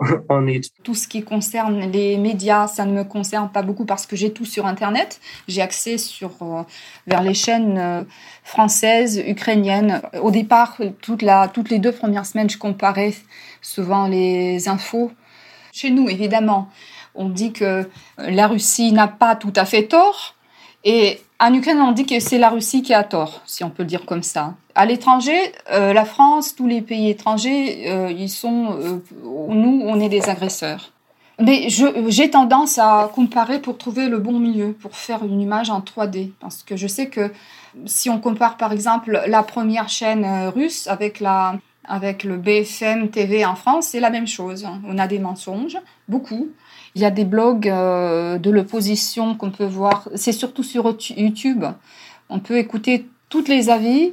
Tout 0.82 0.94
ce 0.94 1.08
qui 1.08 1.22
concerne 1.22 1.90
les 1.90 2.16
médias, 2.16 2.66
ça 2.66 2.84
ne 2.84 2.92
me 2.92 3.04
concerne 3.04 3.48
pas 3.48 3.62
beaucoup 3.62 3.84
parce 3.84 4.06
que 4.06 4.16
j'ai 4.16 4.32
tout 4.32 4.44
sur 4.44 4.66
Internet. 4.66 5.20
J'ai 5.48 5.62
accès 5.62 5.96
sur, 5.96 6.32
euh, 6.42 6.62
vers 7.06 7.22
les 7.22 7.34
chaînes 7.34 7.78
euh, 7.78 8.04
françaises, 8.44 9.22
ukrainiennes. 9.26 10.02
Au 10.20 10.30
départ, 10.30 10.76
toute 11.00 11.22
la, 11.22 11.48
toutes 11.48 11.70
les 11.70 11.78
deux 11.78 11.92
premières 11.92 12.26
semaines, 12.26 12.50
je 12.50 12.58
comparais 12.58 13.14
souvent 13.62 14.06
les 14.06 14.68
infos. 14.68 15.12
Chez 15.72 15.90
nous, 15.90 16.08
évidemment, 16.08 16.68
on 17.14 17.28
dit 17.28 17.52
que 17.52 17.88
la 18.18 18.46
Russie 18.46 18.92
n'a 18.92 19.08
pas 19.08 19.36
tout 19.36 19.52
à 19.56 19.64
fait 19.64 19.84
tort. 19.84 20.35
Et 20.88 21.18
en 21.40 21.52
Ukraine, 21.52 21.80
on 21.80 21.90
dit 21.90 22.06
que 22.06 22.20
c'est 22.20 22.38
la 22.38 22.48
Russie 22.48 22.80
qui 22.80 22.94
a 22.94 23.02
tort, 23.02 23.42
si 23.44 23.64
on 23.64 23.70
peut 23.70 23.82
le 23.82 23.88
dire 23.88 24.06
comme 24.06 24.22
ça. 24.22 24.54
À 24.76 24.86
l'étranger, 24.86 25.36
euh, 25.72 25.92
la 25.92 26.04
France, 26.04 26.54
tous 26.54 26.68
les 26.68 26.80
pays 26.80 27.10
étrangers, 27.10 27.90
euh, 27.90 28.12
ils 28.16 28.30
sont, 28.30 28.68
euh, 28.78 28.98
nous, 29.24 29.82
on 29.84 29.98
est 29.98 30.08
des 30.08 30.28
agresseurs. 30.28 30.92
Mais 31.40 31.68
j'ai 31.68 32.30
tendance 32.30 32.78
à 32.78 33.10
comparer 33.12 33.60
pour 33.60 33.76
trouver 33.76 34.08
le 34.08 34.18
bon 34.18 34.38
milieu, 34.38 34.72
pour 34.72 34.96
faire 34.96 35.24
une 35.24 35.40
image 35.40 35.70
en 35.70 35.80
3D. 35.80 36.30
Parce 36.40 36.62
que 36.62 36.76
je 36.76 36.86
sais 36.86 37.08
que 37.08 37.32
si 37.84 38.08
on 38.08 38.20
compare 38.20 38.56
par 38.56 38.72
exemple 38.72 39.20
la 39.26 39.42
première 39.42 39.88
chaîne 39.88 40.24
russe 40.54 40.86
avec, 40.86 41.20
la, 41.20 41.58
avec 41.88 42.24
le 42.24 42.36
BFM 42.36 43.10
TV 43.10 43.44
en 43.44 43.54
France, 43.54 43.88
c'est 43.88 44.00
la 44.00 44.10
même 44.10 44.26
chose. 44.26 44.66
On 44.86 44.98
a 44.98 45.06
des 45.06 45.18
mensonges, 45.18 45.78
beaucoup. 46.08 46.48
Il 46.94 47.02
y 47.02 47.04
a 47.04 47.10
des 47.10 47.24
blogs 47.24 47.68
euh, 47.68 48.38
de 48.38 48.50
l'opposition 48.50 49.34
qu'on 49.34 49.50
peut 49.50 49.66
voir. 49.66 50.08
C'est 50.14 50.32
surtout 50.32 50.62
sur 50.62 50.96
YouTube. 51.16 51.64
On 52.28 52.38
peut 52.40 52.58
écouter 52.58 53.06
tous 53.28 53.46
les 53.48 53.70
avis. 53.70 54.12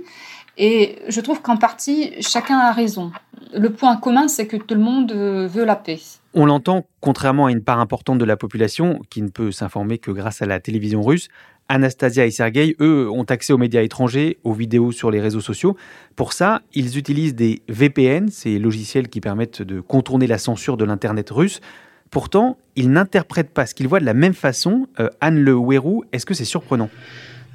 Et 0.57 0.99
je 1.07 1.19
trouve 1.21 1.41
qu'en 1.41 1.57
partie, 1.57 2.11
chacun 2.21 2.59
a 2.59 2.71
raison. 2.71 3.11
Le 3.55 3.71
point 3.71 3.97
commun, 3.97 4.27
c'est 4.27 4.45
que 4.45 4.57
tout 4.57 4.75
le 4.75 4.81
monde 4.81 5.11
euh, 5.11 5.47
veut 5.47 5.65
la 5.65 5.75
paix. 5.75 5.99
On 6.35 6.45
l'entend, 6.45 6.85
contrairement 6.99 7.47
à 7.47 7.51
une 7.51 7.63
part 7.63 7.79
importante 7.79 8.17
de 8.17 8.25
la 8.25 8.37
population 8.37 8.99
qui 9.09 9.21
ne 9.21 9.29
peut 9.29 9.51
s'informer 9.51 9.97
que 9.97 10.11
grâce 10.11 10.41
à 10.41 10.45
la 10.45 10.59
télévision 10.59 11.01
russe, 11.01 11.29
Anastasia 11.70 12.25
et 12.25 12.32
Sergei, 12.32 12.75
eux, 12.79 13.10
ont 13.10 13.24
accès 13.24 13.53
aux 13.53 13.58
médias 13.58 13.82
étrangers, 13.82 14.38
aux 14.43 14.53
vidéos 14.53 14.91
sur 14.91 15.12
les 15.12 15.22
réseaux 15.22 15.41
sociaux. 15.41 15.75
Pour 16.15 16.34
ça, 16.34 16.62
ils 16.74 16.98
utilisent 16.98 17.36
des 17.36 17.62
VPN, 17.70 18.29
ces 18.29 18.60
logiciels 18.60 19.08
qui 19.08 19.22
permettent 19.22 19.62
de 19.62 19.79
contourner 19.79 20.27
la 20.27 20.38
censure 20.38 20.77
de 20.77 20.86
l'Internet 20.86 21.29
russe. 21.29 21.62
Pourtant, 22.12 22.58
ils 22.75 22.91
n'interprètent 22.91 23.50
pas 23.50 23.65
ce 23.65 23.74
qu'ils 23.74 23.88
voient 23.88 24.00
de 24.00 24.05
la 24.05 24.13
même 24.13 24.36
façon. 24.36 24.88
Euh, 25.00 25.10
Anne 25.20 25.39
Le 25.39 25.55
Ouérou, 25.55 26.03
est-ce 26.12 26.25
que 26.25 26.34
c'est 26.34 26.46
surprenant? 26.46 26.89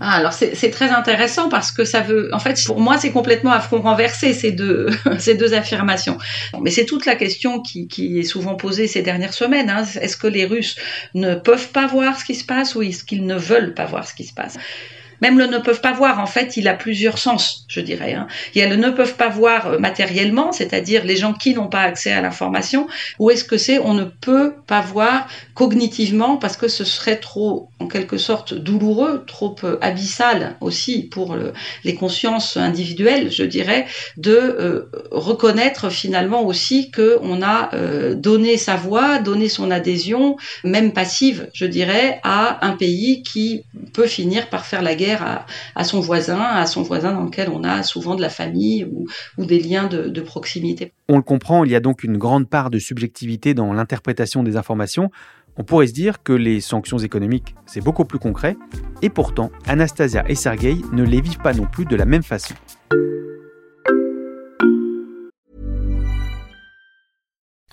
Ah, 0.00 0.12
alors 0.12 0.32
c'est 0.32 0.70
très 0.70 0.90
intéressant 0.90 1.48
parce 1.48 1.72
que 1.72 1.84
ça 1.84 2.00
veut, 2.00 2.30
en 2.32 2.38
fait, 2.38 2.58
pour 2.66 2.80
moi, 2.80 2.98
c'est 2.98 3.10
complètement 3.10 3.50
à 3.50 3.60
front 3.60 3.80
renversé 3.80 4.32
ces 4.32 4.52
deux 4.52 4.90
ces 5.18 5.34
deux 5.34 5.54
affirmations. 5.54 6.18
Mais 6.60 6.70
c'est 6.70 6.84
toute 6.84 7.04
la 7.04 7.16
question 7.16 7.60
qui, 7.60 7.88
qui, 7.88 8.18
est 8.18 8.24
souvent 8.24 8.54
posée 8.54 8.86
ces 8.86 9.02
dernières 9.02 9.34
semaines. 9.34 9.70
Hein. 9.70 9.84
Est-ce 10.00 10.16
que 10.16 10.28
les 10.28 10.44
Russes 10.44 10.76
ne 11.14 11.34
peuvent 11.34 11.70
pas 11.70 11.86
voir 11.86 12.18
ce 12.18 12.24
qui 12.24 12.36
se 12.36 12.44
passe 12.44 12.74
ou 12.74 12.82
est-ce 12.82 13.02
qu'ils 13.02 13.26
ne 13.26 13.36
veulent 13.36 13.74
pas 13.74 13.86
voir 13.86 14.06
ce 14.06 14.14
qui 14.14 14.24
se 14.24 14.32
passe? 14.32 14.56
Même 15.20 15.38
le 15.38 15.46
ne 15.46 15.58
peuvent 15.58 15.80
pas 15.80 15.92
voir, 15.92 16.20
en 16.20 16.26
fait, 16.26 16.56
il 16.56 16.68
a 16.68 16.74
plusieurs 16.74 17.18
sens, 17.18 17.64
je 17.68 17.80
dirais. 17.80 18.14
Hein. 18.14 18.26
Il 18.54 18.60
y 18.60 18.64
a 18.64 18.68
le 18.68 18.76
ne 18.76 18.90
peuvent 18.90 19.16
pas 19.16 19.28
voir 19.28 19.66
euh, 19.66 19.78
matériellement, 19.78 20.52
c'est-à-dire 20.52 21.04
les 21.04 21.16
gens 21.16 21.32
qui 21.32 21.54
n'ont 21.54 21.68
pas 21.68 21.82
accès 21.82 22.12
à 22.12 22.20
l'information, 22.20 22.86
ou 23.18 23.30
est-ce 23.30 23.44
que 23.44 23.58
c'est 23.58 23.78
on 23.78 23.94
ne 23.94 24.04
peut 24.04 24.54
pas 24.66 24.80
voir 24.80 25.28
cognitivement 25.54 26.36
parce 26.36 26.56
que 26.56 26.68
ce 26.68 26.84
serait 26.84 27.16
trop, 27.16 27.68
en 27.80 27.86
quelque 27.86 28.18
sorte, 28.18 28.54
douloureux, 28.54 29.24
trop 29.26 29.56
euh, 29.64 29.78
abyssal 29.80 30.56
aussi 30.60 31.02
pour 31.02 31.36
les 31.84 31.94
consciences 31.94 32.56
individuelles, 32.56 33.30
je 33.30 33.44
dirais, 33.44 33.86
de 34.16 34.32
euh, 34.32 34.90
reconnaître 35.10 35.90
finalement 35.90 36.44
aussi 36.44 36.90
que 36.90 37.18
on 37.22 37.42
a 37.42 37.70
donné 38.14 38.56
sa 38.56 38.76
voix, 38.76 39.18
donné 39.18 39.48
son 39.48 39.70
adhésion, 39.70 40.36
même 40.64 40.92
passive, 40.92 41.48
je 41.52 41.64
dirais, 41.64 42.20
à 42.22 42.64
un 42.66 42.72
pays 42.72 43.22
qui 43.22 43.64
peut 43.92 44.06
finir 44.06 44.48
par 44.48 44.64
faire 44.64 44.82
la 44.82 44.94
guerre 44.94 45.07
à, 45.12 45.84
son 45.84 46.00
voisin, 46.00 46.40
à 46.40 46.66
son 46.66 46.82
voisin 46.82 47.12
dans 47.12 47.24
lequel 47.24 47.48
on 47.48 47.64
a 47.64 47.82
souvent 47.82 48.14
de 48.14 48.22
la 48.22 48.28
famille 48.28 48.84
ou, 48.84 49.44
des 49.44 49.60
liens 49.60 49.86
de, 49.86 50.20
proximité. 50.20 50.92
On 51.08 51.16
le 51.16 51.22
comprend, 51.22 51.64
il 51.64 51.70
y 51.70 51.76
a 51.76 51.80
donc 51.80 52.02
une 52.02 52.18
grande 52.18 52.48
part 52.48 52.70
de 52.70 52.78
subjectivité 52.78 53.54
dans 53.54 53.72
l'interprétation 53.72 54.42
des 54.42 54.56
informations. 54.56 55.10
On 55.56 55.64
pourrait 55.64 55.86
se 55.86 55.92
dire 55.92 56.22
que 56.22 56.32
les 56.32 56.60
sanctions 56.60 56.98
économiques, 56.98 57.54
c'est 57.66 57.80
beaucoup 57.80 58.04
plus 58.04 58.18
concret, 58.18 58.56
et 59.02 59.10
pourtant, 59.10 59.50
Anastasia 59.66 60.24
et 60.28 60.34
Sergei 60.34 60.76
ne 60.92 61.02
les 61.02 61.20
vivent 61.20 61.38
pas 61.38 61.54
non 61.54 61.66
plus 61.66 61.84
de 61.84 61.96
la 61.96 62.04
même 62.04 62.22
façon. 62.22 62.54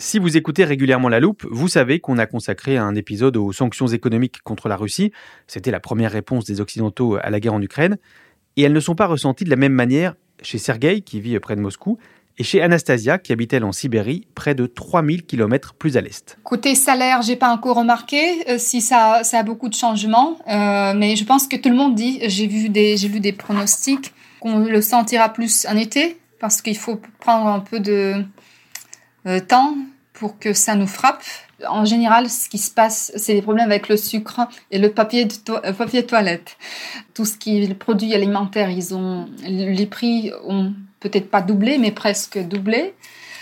Si 0.00 0.20
vous 0.20 0.36
écoutez 0.36 0.64
régulièrement 0.64 1.08
La 1.08 1.18
Loupe, 1.18 1.44
vous 1.50 1.66
savez 1.66 1.98
qu'on 1.98 2.18
a 2.18 2.26
consacré 2.26 2.76
un 2.76 2.94
épisode 2.94 3.36
aux 3.36 3.52
sanctions 3.52 3.88
économiques 3.88 4.40
contre 4.44 4.68
la 4.68 4.76
Russie. 4.76 5.10
C'était 5.48 5.72
la 5.72 5.80
première 5.80 6.12
réponse 6.12 6.44
des 6.44 6.60
Occidentaux 6.60 7.18
à 7.20 7.30
la 7.30 7.40
guerre 7.40 7.54
en 7.54 7.60
Ukraine. 7.60 7.98
Et 8.56 8.62
elles 8.62 8.72
ne 8.72 8.78
sont 8.78 8.94
pas 8.94 9.06
ressenties 9.06 9.42
de 9.42 9.50
la 9.50 9.56
même 9.56 9.72
manière 9.72 10.14
chez 10.40 10.58
Sergueï, 10.58 11.02
qui 11.02 11.20
vit 11.20 11.36
près 11.40 11.56
de 11.56 11.60
Moscou, 11.60 11.98
et 12.38 12.44
chez 12.44 12.62
Anastasia, 12.62 13.18
qui 13.18 13.32
habite 13.32 13.52
elle 13.52 13.64
en 13.64 13.72
Sibérie, 13.72 14.28
près 14.36 14.54
de 14.54 14.66
3000 14.66 15.26
km 15.26 15.74
plus 15.74 15.96
à 15.96 16.00
l'est. 16.00 16.38
Côté 16.44 16.76
salaire, 16.76 17.22
j'ai 17.22 17.34
pas 17.34 17.52
encore 17.52 17.76
remarqué 17.78 18.48
euh, 18.48 18.56
si 18.56 18.80
ça, 18.80 19.24
ça, 19.24 19.40
a 19.40 19.42
beaucoup 19.42 19.68
de 19.68 19.74
changements, 19.74 20.38
euh, 20.46 20.94
mais 20.94 21.16
je 21.16 21.24
pense 21.24 21.48
que 21.48 21.56
tout 21.56 21.70
le 21.70 21.74
monde 21.74 21.96
dit, 21.96 22.20
j'ai 22.22 22.46
vu 22.46 22.68
des, 22.68 22.96
j'ai 22.96 23.08
vu 23.08 23.18
des 23.18 23.32
pronostics, 23.32 24.12
qu'on 24.38 24.60
le 24.60 24.80
sentira 24.80 25.32
plus 25.32 25.66
en 25.66 25.76
été, 25.76 26.20
parce 26.38 26.62
qu'il 26.62 26.76
faut 26.76 27.00
prendre 27.18 27.48
un 27.48 27.58
peu 27.58 27.80
de 27.80 28.24
temps 29.46 29.74
pour 30.14 30.38
que 30.38 30.52
ça 30.52 30.74
nous 30.74 30.86
frappe. 30.86 31.22
En 31.68 31.84
général, 31.84 32.28
ce 32.28 32.48
qui 32.48 32.58
se 32.58 32.70
passe, 32.70 33.12
c'est 33.16 33.34
des 33.34 33.42
problèmes 33.42 33.70
avec 33.70 33.88
le 33.88 33.96
sucre 33.96 34.40
et 34.70 34.78
le 34.78 34.88
euh, 34.88 35.72
papier 35.72 36.06
toilette. 36.06 36.56
Tout 37.14 37.24
ce 37.24 37.36
qui 37.36 37.62
est 37.62 37.66
le 37.66 37.74
produit 37.74 38.14
alimentaire, 38.14 38.70
ils 38.70 38.94
ont 38.94 39.28
les 39.42 39.86
prix 39.86 40.32
ont 40.44 40.72
peut-être 41.00 41.30
pas 41.30 41.42
doublé, 41.42 41.78
mais 41.78 41.90
presque 41.90 42.38
doublé 42.38 42.94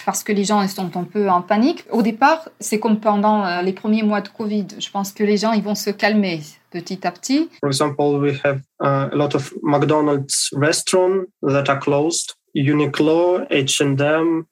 parce 0.06 0.22
que 0.22 0.32
les 0.32 0.44
gens 0.44 0.66
sont 0.68 0.96
un 0.96 1.02
peu 1.02 1.28
en 1.28 1.42
panique. 1.42 1.84
Au 1.90 2.00
départ, 2.00 2.48
c'est 2.60 2.78
comme 2.78 3.00
pendant 3.00 3.44
euh, 3.44 3.60
les 3.62 3.72
premiers 3.72 4.04
mois 4.04 4.20
de 4.20 4.28
Covid. 4.28 4.68
Je 4.78 4.88
pense 4.88 5.12
que 5.12 5.24
les 5.24 5.36
gens 5.36 5.52
ils 5.52 5.64
vont 5.64 5.74
se 5.74 5.90
calmer 5.90 6.40
petit 6.70 7.04
à 7.06 7.10
petit. 7.10 7.50
For 7.60 7.68
example, 7.68 8.20
we 8.20 8.38
have 8.44 8.60
uh, 8.80 9.08
a 9.12 9.16
lot 9.16 9.34
of 9.34 9.52
McDonald's 9.62 10.48
restaurants 10.52 11.26
that 11.42 11.68
are 11.68 11.80
closed. 11.80 12.34
Uniqlo, 12.54 13.46
H&M, 13.50 14.44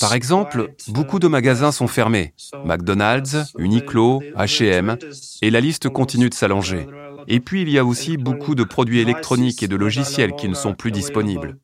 par 0.00 0.14
exemple, 0.14 0.74
beaucoup 0.88 1.18
de 1.18 1.28
magasins 1.28 1.72
sont 1.72 1.86
fermés. 1.86 2.34
McDonald's, 2.64 3.52
Uniqlo, 3.58 4.22
H&M, 4.36 4.96
et 5.40 5.50
la 5.50 5.60
liste 5.60 5.88
continue 5.88 6.28
de 6.28 6.34
s'allonger. 6.34 6.86
Et 7.28 7.40
puis 7.40 7.62
il 7.62 7.68
y 7.68 7.78
a 7.78 7.84
aussi 7.84 8.16
beaucoup 8.16 8.54
de 8.54 8.64
produits 8.64 9.00
électroniques 9.00 9.62
et 9.62 9.68
de 9.68 9.76
logiciels 9.76 10.34
qui 10.34 10.48
ne 10.48 10.54
sont 10.54 10.74
plus 10.74 10.90
disponibles. 10.90 11.56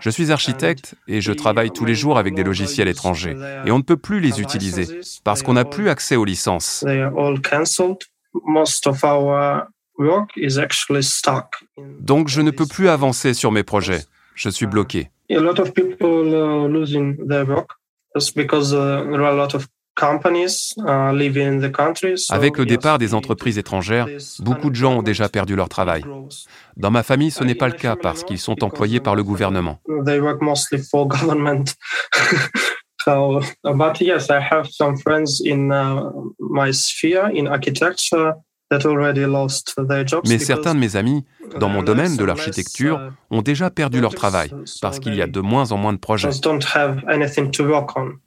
Je 0.00 0.10
suis 0.10 0.32
architecte 0.32 0.94
et 1.08 1.20
je 1.20 1.32
travaille 1.32 1.70
tous 1.70 1.84
les 1.84 1.94
jours 1.94 2.18
avec 2.18 2.34
des 2.34 2.44
logiciels 2.44 2.88
étrangers 2.88 3.36
et 3.64 3.70
on 3.70 3.78
ne 3.78 3.82
peut 3.82 3.96
plus 3.96 4.20
les 4.20 4.40
utiliser 4.40 5.00
parce 5.24 5.42
qu'on 5.42 5.54
n'a 5.54 5.64
plus 5.64 5.88
accès 5.88 6.16
aux 6.16 6.24
licences. 6.24 6.84
Donc 12.00 12.28
je 12.28 12.40
ne 12.40 12.50
peux 12.50 12.66
plus 12.66 12.88
avancer 12.88 13.34
sur 13.34 13.52
mes 13.52 13.62
projets. 13.62 14.02
Je 14.34 14.48
suis 14.50 14.66
bloqué. 14.66 15.10
Avec 22.28 22.58
le 22.58 22.66
départ 22.66 22.98
des 22.98 23.14
entreprises 23.14 23.58
étrangères, 23.58 24.06
beaucoup 24.40 24.70
de 24.70 24.74
gens 24.74 24.98
ont 24.98 25.02
déjà 25.02 25.28
perdu 25.28 25.56
leur 25.56 25.68
travail. 25.68 26.04
Dans 26.76 26.90
ma 26.90 27.02
famille, 27.02 27.30
ce 27.30 27.42
n'est 27.42 27.54
pas 27.54 27.68
le 27.68 27.74
cas 27.74 27.96
parce 27.96 28.22
qu'ils 28.22 28.38
sont 28.38 28.62
employés 28.62 29.00
par 29.00 29.14
le 29.14 29.24
gouvernement. 29.24 29.80
So, 33.06 33.40
but 33.62 34.00
yes, 34.00 34.30
I 34.30 34.40
have 34.40 34.66
some 34.68 34.96
friends 34.96 35.40
in 35.40 35.70
uh, 35.70 36.10
my 36.40 36.72
sphere 36.72 37.30
in 37.32 37.46
architecture 37.46 38.34
mais 40.24 40.38
certains 40.38 40.74
de 40.74 40.80
mes 40.80 40.96
amis, 40.96 41.24
dans 41.60 41.68
mon 41.68 41.84
domaine 41.84 42.16
de 42.16 42.24
l'architecture, 42.24 42.98
uh, 42.98 43.36
ont 43.36 43.42
déjà 43.42 43.70
perdu 43.70 44.00
leur 44.00 44.14
travail 44.14 44.50
parce 44.82 44.98
qu'il 44.98 45.14
y 45.14 45.22
a 45.22 45.28
de 45.28 45.40
moins 45.40 45.70
en 45.70 45.76
moins 45.76 45.92
de 45.92 45.98
projets. 45.98 46.30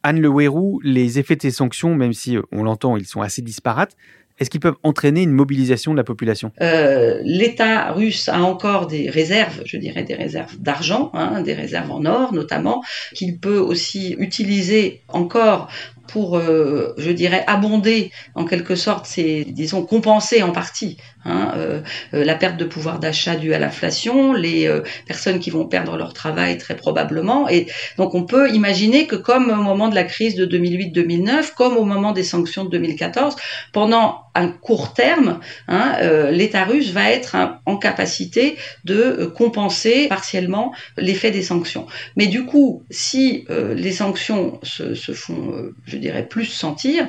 Anne 0.03 0.21
Le 0.21 0.29
Wérou, 0.29 0.79
les 0.81 1.19
effets 1.19 1.36
de 1.36 1.41
ces 1.41 1.51
sanctions, 1.51 1.93
même 1.93 2.13
si 2.13 2.38
euh, 2.38 2.41
on 2.53 2.63
l'entend, 2.63 2.95
ils 2.95 3.05
sont 3.05 3.21
assez 3.21 3.41
disparates, 3.41 3.98
est-ce 4.39 4.50
qu'ils 4.50 4.62
peuvent 4.62 4.77
entraîner 4.84 5.24
une 5.24 5.31
mobilisation 5.31 5.91
de 5.91 5.98
la 5.98 6.03
population? 6.03 6.51
Euh, 6.62 7.19
L'État 7.24 7.91
russe 7.91 8.29
a 8.29 8.41
encore 8.41 8.88
des 8.88 9.10
réserves, 9.10 9.62
je 9.65 9.77
dirais 9.77 10.03
des 10.03 10.15
réserves 10.15 10.58
d'argent, 10.58 11.12
hein, 11.13 11.41
des 11.41 11.53
réserves 11.53 11.91
en 11.91 12.05
or 12.05 12.34
notamment, 12.34 12.81
qu'il 13.13 13.39
peut 13.39 13.60
aussi 13.60 14.15
utiliser 14.17 15.01
encore 15.10 15.69
pour, 16.08 16.38
euh, 16.38 16.96
je 16.98 17.12
dirais, 17.12 17.43
abonder 17.46 18.12
en 18.34 18.46
quelque 18.46 18.74
sorte, 18.75 19.05
c'est, 19.05 19.46
disons, 19.48 19.86
compenser 19.86 20.41
en 20.41 20.51
partie 20.51 20.98
hein, 21.24 21.51
euh, 21.55 21.81
la 22.12 22.34
perte 22.34 22.58
de 22.58 22.65
pouvoir 22.65 22.98
d'achat 22.98 23.36
due 23.36 23.53
à 23.53 23.60
l'inflation, 23.60 24.34
les 24.34 24.67
personnes 25.05 25.39
qui 25.39 25.51
vont 25.51 25.65
perdre 25.65 25.98
leur 25.98 26.13
travail 26.13 26.58
très 26.58 26.75
probablement. 26.75 27.48
Et 27.48 27.67
donc 27.98 28.15
on 28.15 28.24
peut 28.24 28.50
imaginer 28.50 29.05
que 29.05 29.17
comme 29.17 29.51
au 29.51 29.62
moment 29.62 29.88
de 29.88 29.96
la 29.96 30.03
crise 30.03 30.34
de 30.34 30.48
2008-2009, 30.48 31.53
comme 31.55 31.77
au 31.77 31.84
moment 31.84 32.12
des 32.12 32.24
sanctions 32.24 32.65
de 32.65 32.72
2014, 32.72 33.36
pendant 33.72 34.28
un 34.39 34.48
court 34.48 34.93
terme, 34.93 35.39
hein, 35.67 35.98
l'État 36.31 36.63
russe 36.63 36.91
va 36.91 37.12
être 37.12 37.36
en 37.65 37.77
capacité 37.77 38.58
de 38.86 39.31
compenser 39.36 40.08
partiellement 40.08 40.74
l'effet 40.98 41.31
des 41.31 41.43
sanctions. 41.43 41.86
Mais 42.15 42.27
du 42.27 42.46
coup, 42.46 42.84
si 42.89 43.46
les 43.50 43.91
sanctions 43.91 44.60
se 44.63 45.12
font, 45.13 45.72
je 45.86 45.98
dirais, 45.98 46.25
plus 46.25 46.46
sentir, 46.46 47.08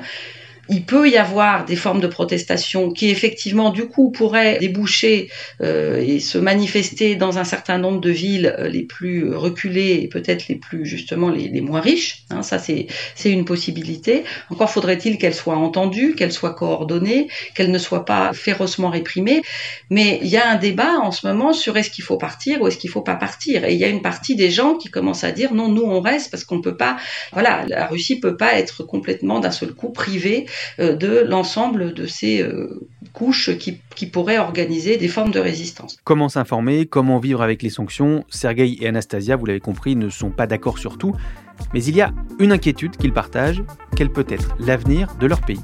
il 0.71 0.85
peut 0.85 1.09
y 1.09 1.17
avoir 1.17 1.65
des 1.65 1.75
formes 1.75 1.99
de 1.99 2.07
protestation 2.07 2.91
qui 2.91 3.09
effectivement 3.09 3.71
du 3.71 3.87
coup 3.87 4.09
pourraient 4.09 4.57
déboucher 4.57 5.29
euh, 5.61 6.01
et 6.01 6.21
se 6.21 6.37
manifester 6.37 7.15
dans 7.15 7.37
un 7.37 7.43
certain 7.43 7.77
nombre 7.77 7.99
de 7.99 8.09
villes 8.09 8.55
euh, 8.57 8.69
les 8.69 8.83
plus 8.83 9.35
reculées 9.35 9.99
et 10.01 10.07
peut-être 10.07 10.47
les 10.47 10.55
plus 10.55 10.85
justement 10.85 11.29
les, 11.29 11.59
moins 11.59 11.81
riches. 11.81 12.23
Hein, 12.29 12.41
ça 12.41 12.57
c'est 12.57 12.87
une 13.25 13.43
possibilité. 13.43 14.23
Encore 14.49 14.69
faudrait-il 14.69 15.17
qu'elle 15.17 15.33
soit 15.33 15.57
entendue, 15.57 16.15
qu'elle 16.15 16.31
soit 16.31 16.53
coordonnée, 16.53 17.27
qu'elle 17.53 17.69
ne 17.69 17.77
soit 17.77 18.05
pas 18.05 18.31
férocement 18.33 18.89
réprimée. 18.89 19.41
Mais 19.89 20.19
il 20.21 20.29
y 20.29 20.37
a 20.37 20.49
un 20.49 20.55
débat 20.55 20.99
en 21.01 21.11
ce 21.11 21.27
moment 21.27 21.51
sur 21.51 21.75
est-ce 21.75 21.89
qu'il 21.89 22.05
faut 22.05 22.17
partir 22.17 22.61
ou 22.61 22.67
est-ce 22.67 22.77
qu'il 22.77 22.89
faut 22.89 23.01
pas 23.01 23.15
partir. 23.15 23.65
Et 23.65 23.73
il 23.73 23.79
y 23.79 23.83
a 23.83 23.89
une 23.89 24.01
partie 24.01 24.37
des 24.37 24.49
gens 24.49 24.75
qui 24.75 24.89
commencent 24.89 25.25
à 25.25 25.31
dire 25.31 25.53
non, 25.53 25.67
nous 25.67 25.83
on 25.83 25.99
reste 25.99 26.31
parce 26.31 26.45
qu'on 26.45 26.61
peut 26.61 26.77
pas. 26.77 26.95
Voilà, 27.33 27.65
la 27.67 27.87
Russie 27.87 28.21
peut 28.21 28.37
pas 28.37 28.53
être 28.57 28.83
complètement 28.83 29.41
d'un 29.41 29.51
seul 29.51 29.73
coup 29.73 29.89
privée 29.89 30.45
de 30.79 31.25
l'ensemble 31.27 31.93
de 31.93 32.05
ces 32.05 32.41
euh, 32.41 32.87
couches 33.13 33.57
qui, 33.57 33.79
qui 33.95 34.05
pourraient 34.05 34.37
organiser 34.37 34.97
des 34.97 35.07
formes 35.07 35.31
de 35.31 35.39
résistance. 35.39 35.97
Comment 36.03 36.29
s'informer, 36.29 36.85
comment 36.85 37.19
vivre 37.19 37.41
avec 37.41 37.61
les 37.61 37.69
sanctions 37.69 38.23
Sergei 38.29 38.77
et 38.79 38.87
Anastasia, 38.87 39.35
vous 39.35 39.45
l'avez 39.45 39.59
compris, 39.59 39.95
ne 39.95 40.09
sont 40.09 40.29
pas 40.29 40.47
d'accord 40.47 40.77
sur 40.77 40.97
tout. 40.97 41.15
Mais 41.73 41.83
il 41.83 41.95
y 41.95 42.01
a 42.01 42.11
une 42.39 42.51
inquiétude 42.51 42.97
qu'ils 42.97 43.13
partagent, 43.13 43.63
quel 43.95 44.09
peut 44.09 44.25
être 44.29 44.55
l'avenir 44.59 45.15
de 45.19 45.27
leur 45.27 45.41
pays. 45.41 45.59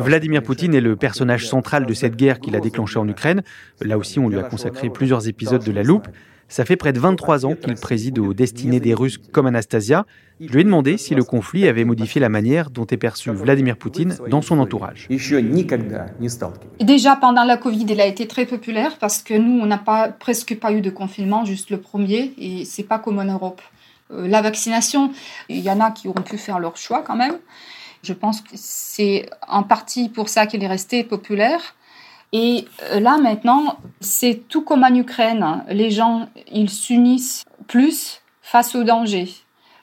Vladimir 0.00 0.42
Poutine 0.42 0.74
est 0.74 0.80
le 0.80 0.96
personnage 0.96 1.46
central 1.46 1.86
de 1.86 1.94
cette 1.94 2.16
guerre 2.16 2.40
qu'il 2.40 2.56
a 2.56 2.60
déclenchée 2.60 2.98
en 2.98 3.08
Ukraine. 3.08 3.42
Là 3.80 3.98
aussi, 3.98 4.18
on 4.18 4.28
lui 4.28 4.38
a 4.38 4.42
consacré 4.42 4.90
plusieurs 4.90 5.28
épisodes 5.28 5.64
de 5.64 5.72
La 5.72 5.82
Loupe. 5.82 6.08
Ça 6.48 6.64
fait 6.64 6.76
près 6.76 6.92
de 6.92 7.00
23 7.00 7.44
ans 7.44 7.54
qu'il 7.54 7.74
préside 7.74 8.18
aux 8.20 8.32
destinées 8.32 8.78
des 8.78 8.94
Russes 8.94 9.18
comme 9.18 9.46
Anastasia. 9.46 10.06
Je 10.38 10.52
lui 10.52 10.60
ai 10.60 10.64
demandé 10.64 10.96
si 10.96 11.14
le 11.14 11.24
conflit 11.24 11.66
avait 11.66 11.84
modifié 11.84 12.20
la 12.20 12.28
manière 12.28 12.70
dont 12.70 12.86
est 12.86 12.96
perçu 12.96 13.30
Vladimir 13.30 13.76
Poutine 13.76 14.14
dans 14.30 14.42
son 14.42 14.58
entourage. 14.60 15.08
Déjà 16.80 17.16
pendant 17.16 17.42
la 17.42 17.56
Covid, 17.56 17.86
il 17.88 18.00
a 18.00 18.06
été 18.06 18.28
très 18.28 18.46
populaire 18.46 18.98
parce 18.98 19.22
que 19.22 19.34
nous, 19.34 19.60
on 19.60 19.66
n'a 19.66 19.78
pas, 19.78 20.08
presque 20.08 20.56
pas 20.58 20.72
eu 20.72 20.82
de 20.82 20.90
confinement, 20.90 21.44
juste 21.44 21.70
le 21.70 21.78
premier, 21.78 22.32
et 22.38 22.64
c'est 22.64 22.84
pas 22.84 22.98
comme 22.98 23.18
en 23.18 23.24
Europe. 23.24 23.60
Euh, 24.12 24.28
la 24.28 24.42
vaccination, 24.42 25.12
il 25.48 25.60
y 25.60 25.70
en 25.70 25.80
a 25.80 25.90
qui 25.90 26.08
auront 26.08 26.22
pu 26.22 26.38
faire 26.38 26.58
leur 26.58 26.76
choix 26.76 27.02
quand 27.02 27.16
même. 27.16 27.38
Je 28.02 28.12
pense 28.12 28.40
que 28.40 28.50
c'est 28.54 29.28
en 29.48 29.62
partie 29.62 30.08
pour 30.08 30.28
ça 30.28 30.46
qu'il 30.46 30.62
est 30.62 30.68
resté 30.68 31.04
populaire. 31.04 31.74
Et 32.32 32.66
euh, 32.90 33.00
là 33.00 33.18
maintenant, 33.18 33.78
c'est 34.00 34.48
tout 34.48 34.62
comme 34.62 34.84
en 34.84 34.94
Ukraine. 34.94 35.64
Les 35.68 35.90
gens, 35.90 36.28
ils 36.52 36.70
s'unissent 36.70 37.44
plus 37.66 38.22
face 38.42 38.74
au 38.74 38.84
danger. 38.84 39.28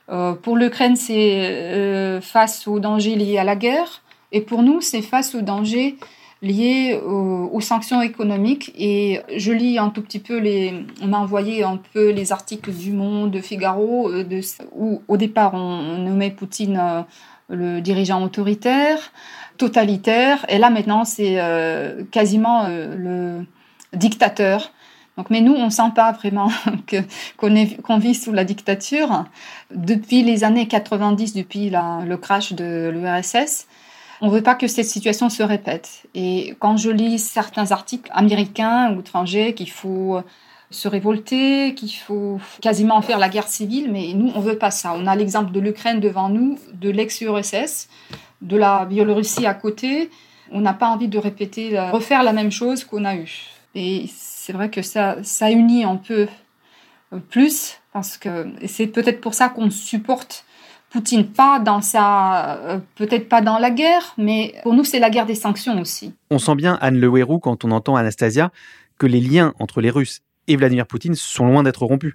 Euh, 0.10 0.34
pour 0.34 0.58
l'Ukraine, 0.58 0.96
c'est 0.96 2.20
face 2.22 2.68
au 2.68 2.80
danger 2.80 3.16
lié 3.16 3.38
à 3.38 3.44
la 3.44 3.56
guerre. 3.56 4.02
Et 4.32 4.42
pour 4.42 4.64
nous, 4.64 4.82
c'est 4.82 5.02
face 5.02 5.36
au 5.36 5.42
danger 5.42 5.98
liées 6.44 7.00
aux, 7.04 7.62
sanctions 7.62 8.02
économiques. 8.02 8.72
Et 8.78 9.22
je 9.36 9.52
lis 9.52 9.80
un 9.80 9.90
tout 9.90 10.02
petit 10.04 10.20
peu 10.20 10.38
les. 10.38 10.86
On 11.02 11.08
m'a 11.08 11.18
envoyé 11.18 11.64
un 11.64 11.80
peu 11.94 12.12
les 12.12 12.32
articles 12.32 12.72
du 12.72 12.92
Monde, 12.92 13.32
de 13.32 13.40
Figaro, 13.40 14.12
euh, 14.12 14.42
où 14.76 15.02
au 15.08 15.18
départ 15.18 15.54
on 15.56 15.98
nommait 16.00 16.30
Poutine 16.30 16.78
euh, 16.78 17.02
le 17.50 17.82
dirigeant 17.82 18.22
autoritaire, 18.24 19.00
totalitaire, 19.58 20.46
et 20.50 20.58
là 20.58 20.70
maintenant 20.70 21.06
c'est 21.06 21.40
euh, 21.40 22.04
quasiment 22.12 22.68
le 22.68 23.46
dictateur. 23.94 24.72
Donc, 25.16 25.30
mais 25.30 25.42
nous, 25.42 25.54
on 25.54 25.66
ne 25.66 25.70
sent 25.70 25.92
pas 25.94 26.12
vraiment 26.12 26.50
qu'on 27.38 27.98
vit 28.00 28.16
sous 28.16 28.32
la 28.32 28.44
dictature. 28.44 29.26
Depuis 29.70 30.24
les 30.24 30.44
années 30.44 30.68
90, 30.68 31.36
depuis 31.36 31.70
le 31.70 32.16
crash 32.16 32.54
de 32.54 32.90
l'URSS, 32.90 33.68
on 34.24 34.28
ne 34.28 34.32
veut 34.32 34.42
pas 34.42 34.56
que 34.56 34.68
cette 34.68 34.86
situation 34.86 35.30
se 35.30 35.44
répète. 35.44 36.04
Et 36.16 36.56
quand 36.60 36.78
je 36.78 36.90
lis 36.90 37.20
certains 37.20 37.74
articles 37.74 38.10
américains 38.14 38.96
ou 38.96 39.02
étrangers 39.02 39.54
qu'il 39.54 39.70
faut 39.70 40.22
se 40.70 40.88
révolter, 40.88 41.76
qu'il 41.76 41.92
faut 41.92 42.40
quasiment 42.62 43.02
faire 43.02 43.20
la 43.20 43.28
guerre 43.28 43.50
civile, 43.50 43.92
mais 43.92 44.14
nous, 44.14 44.32
on 44.34 44.40
ne 44.40 44.46
veut 44.46 44.58
pas 44.58 44.72
ça. 44.72 44.94
On 44.96 45.08
a 45.08 45.16
l'exemple 45.18 45.52
de 45.52 45.60
l'Ukraine 45.60 46.00
devant 46.00 46.30
nous, 46.30 46.58
de 46.74 46.90
l'ex-URSS, 46.90 47.90
de 48.42 48.56
la 48.56 48.86
Biélorussie 48.86 49.46
à 49.46 49.54
côté. 49.54 50.10
On 50.52 50.62
n'a 50.62 50.74
pas 50.74 50.88
envie 50.88 51.10
de 51.10 51.18
répéter, 51.18 51.78
refaire 51.92 52.24
la 52.24 52.32
même 52.32 52.52
chose 52.52 52.86
qu'on 52.86 53.04
a 53.04 53.18
eu. 53.18 53.50
Et 53.76 54.10
c'est 54.16 54.54
vrai 54.54 54.70
que 54.70 54.82
ça, 54.82 55.18
ça 55.22 55.52
unit 55.52 55.84
un 55.84 55.98
peu 55.98 56.30
plus, 57.30 57.76
parce 57.92 58.18
que 58.18 58.48
c'est 58.68 58.88
peut-être 58.88 59.20
pour 59.20 59.34
ça 59.34 59.50
qu'on 59.50 59.70
supporte 59.70 60.46
Poutine, 60.94 61.26
pas 61.26 61.58
dans 61.58 61.82
sa, 61.82 62.56
euh, 62.58 62.80
peut-être 62.96 63.28
pas 63.28 63.42
dans 63.42 63.58
la 63.58 63.72
guerre, 63.72 64.14
mais 64.20 64.54
pour 64.62 64.76
nous 64.76 64.84
c'est 64.84 65.00
la 65.00 65.10
guerre 65.10 65.26
des 65.26 65.34
sanctions 65.34 65.82
aussi. 65.82 66.14
On 66.30 66.38
sent 66.38 66.54
bien 66.54 66.78
Anne 66.82 67.00
Le 67.00 67.08
Lewerou 67.08 67.40
quand 67.40 67.66
on 67.66 67.72
entend 67.72 67.96
Anastasia 67.96 68.52
que 69.00 69.08
les 69.08 69.20
liens 69.20 69.56
entre 69.60 69.82
les 69.82 69.90
Russes 69.90 70.22
et 70.48 70.56
Vladimir 70.56 70.86
Poutine 70.86 71.16
sont 71.16 71.48
loin 71.48 71.64
d'être 71.64 71.84
rompus. 71.84 72.14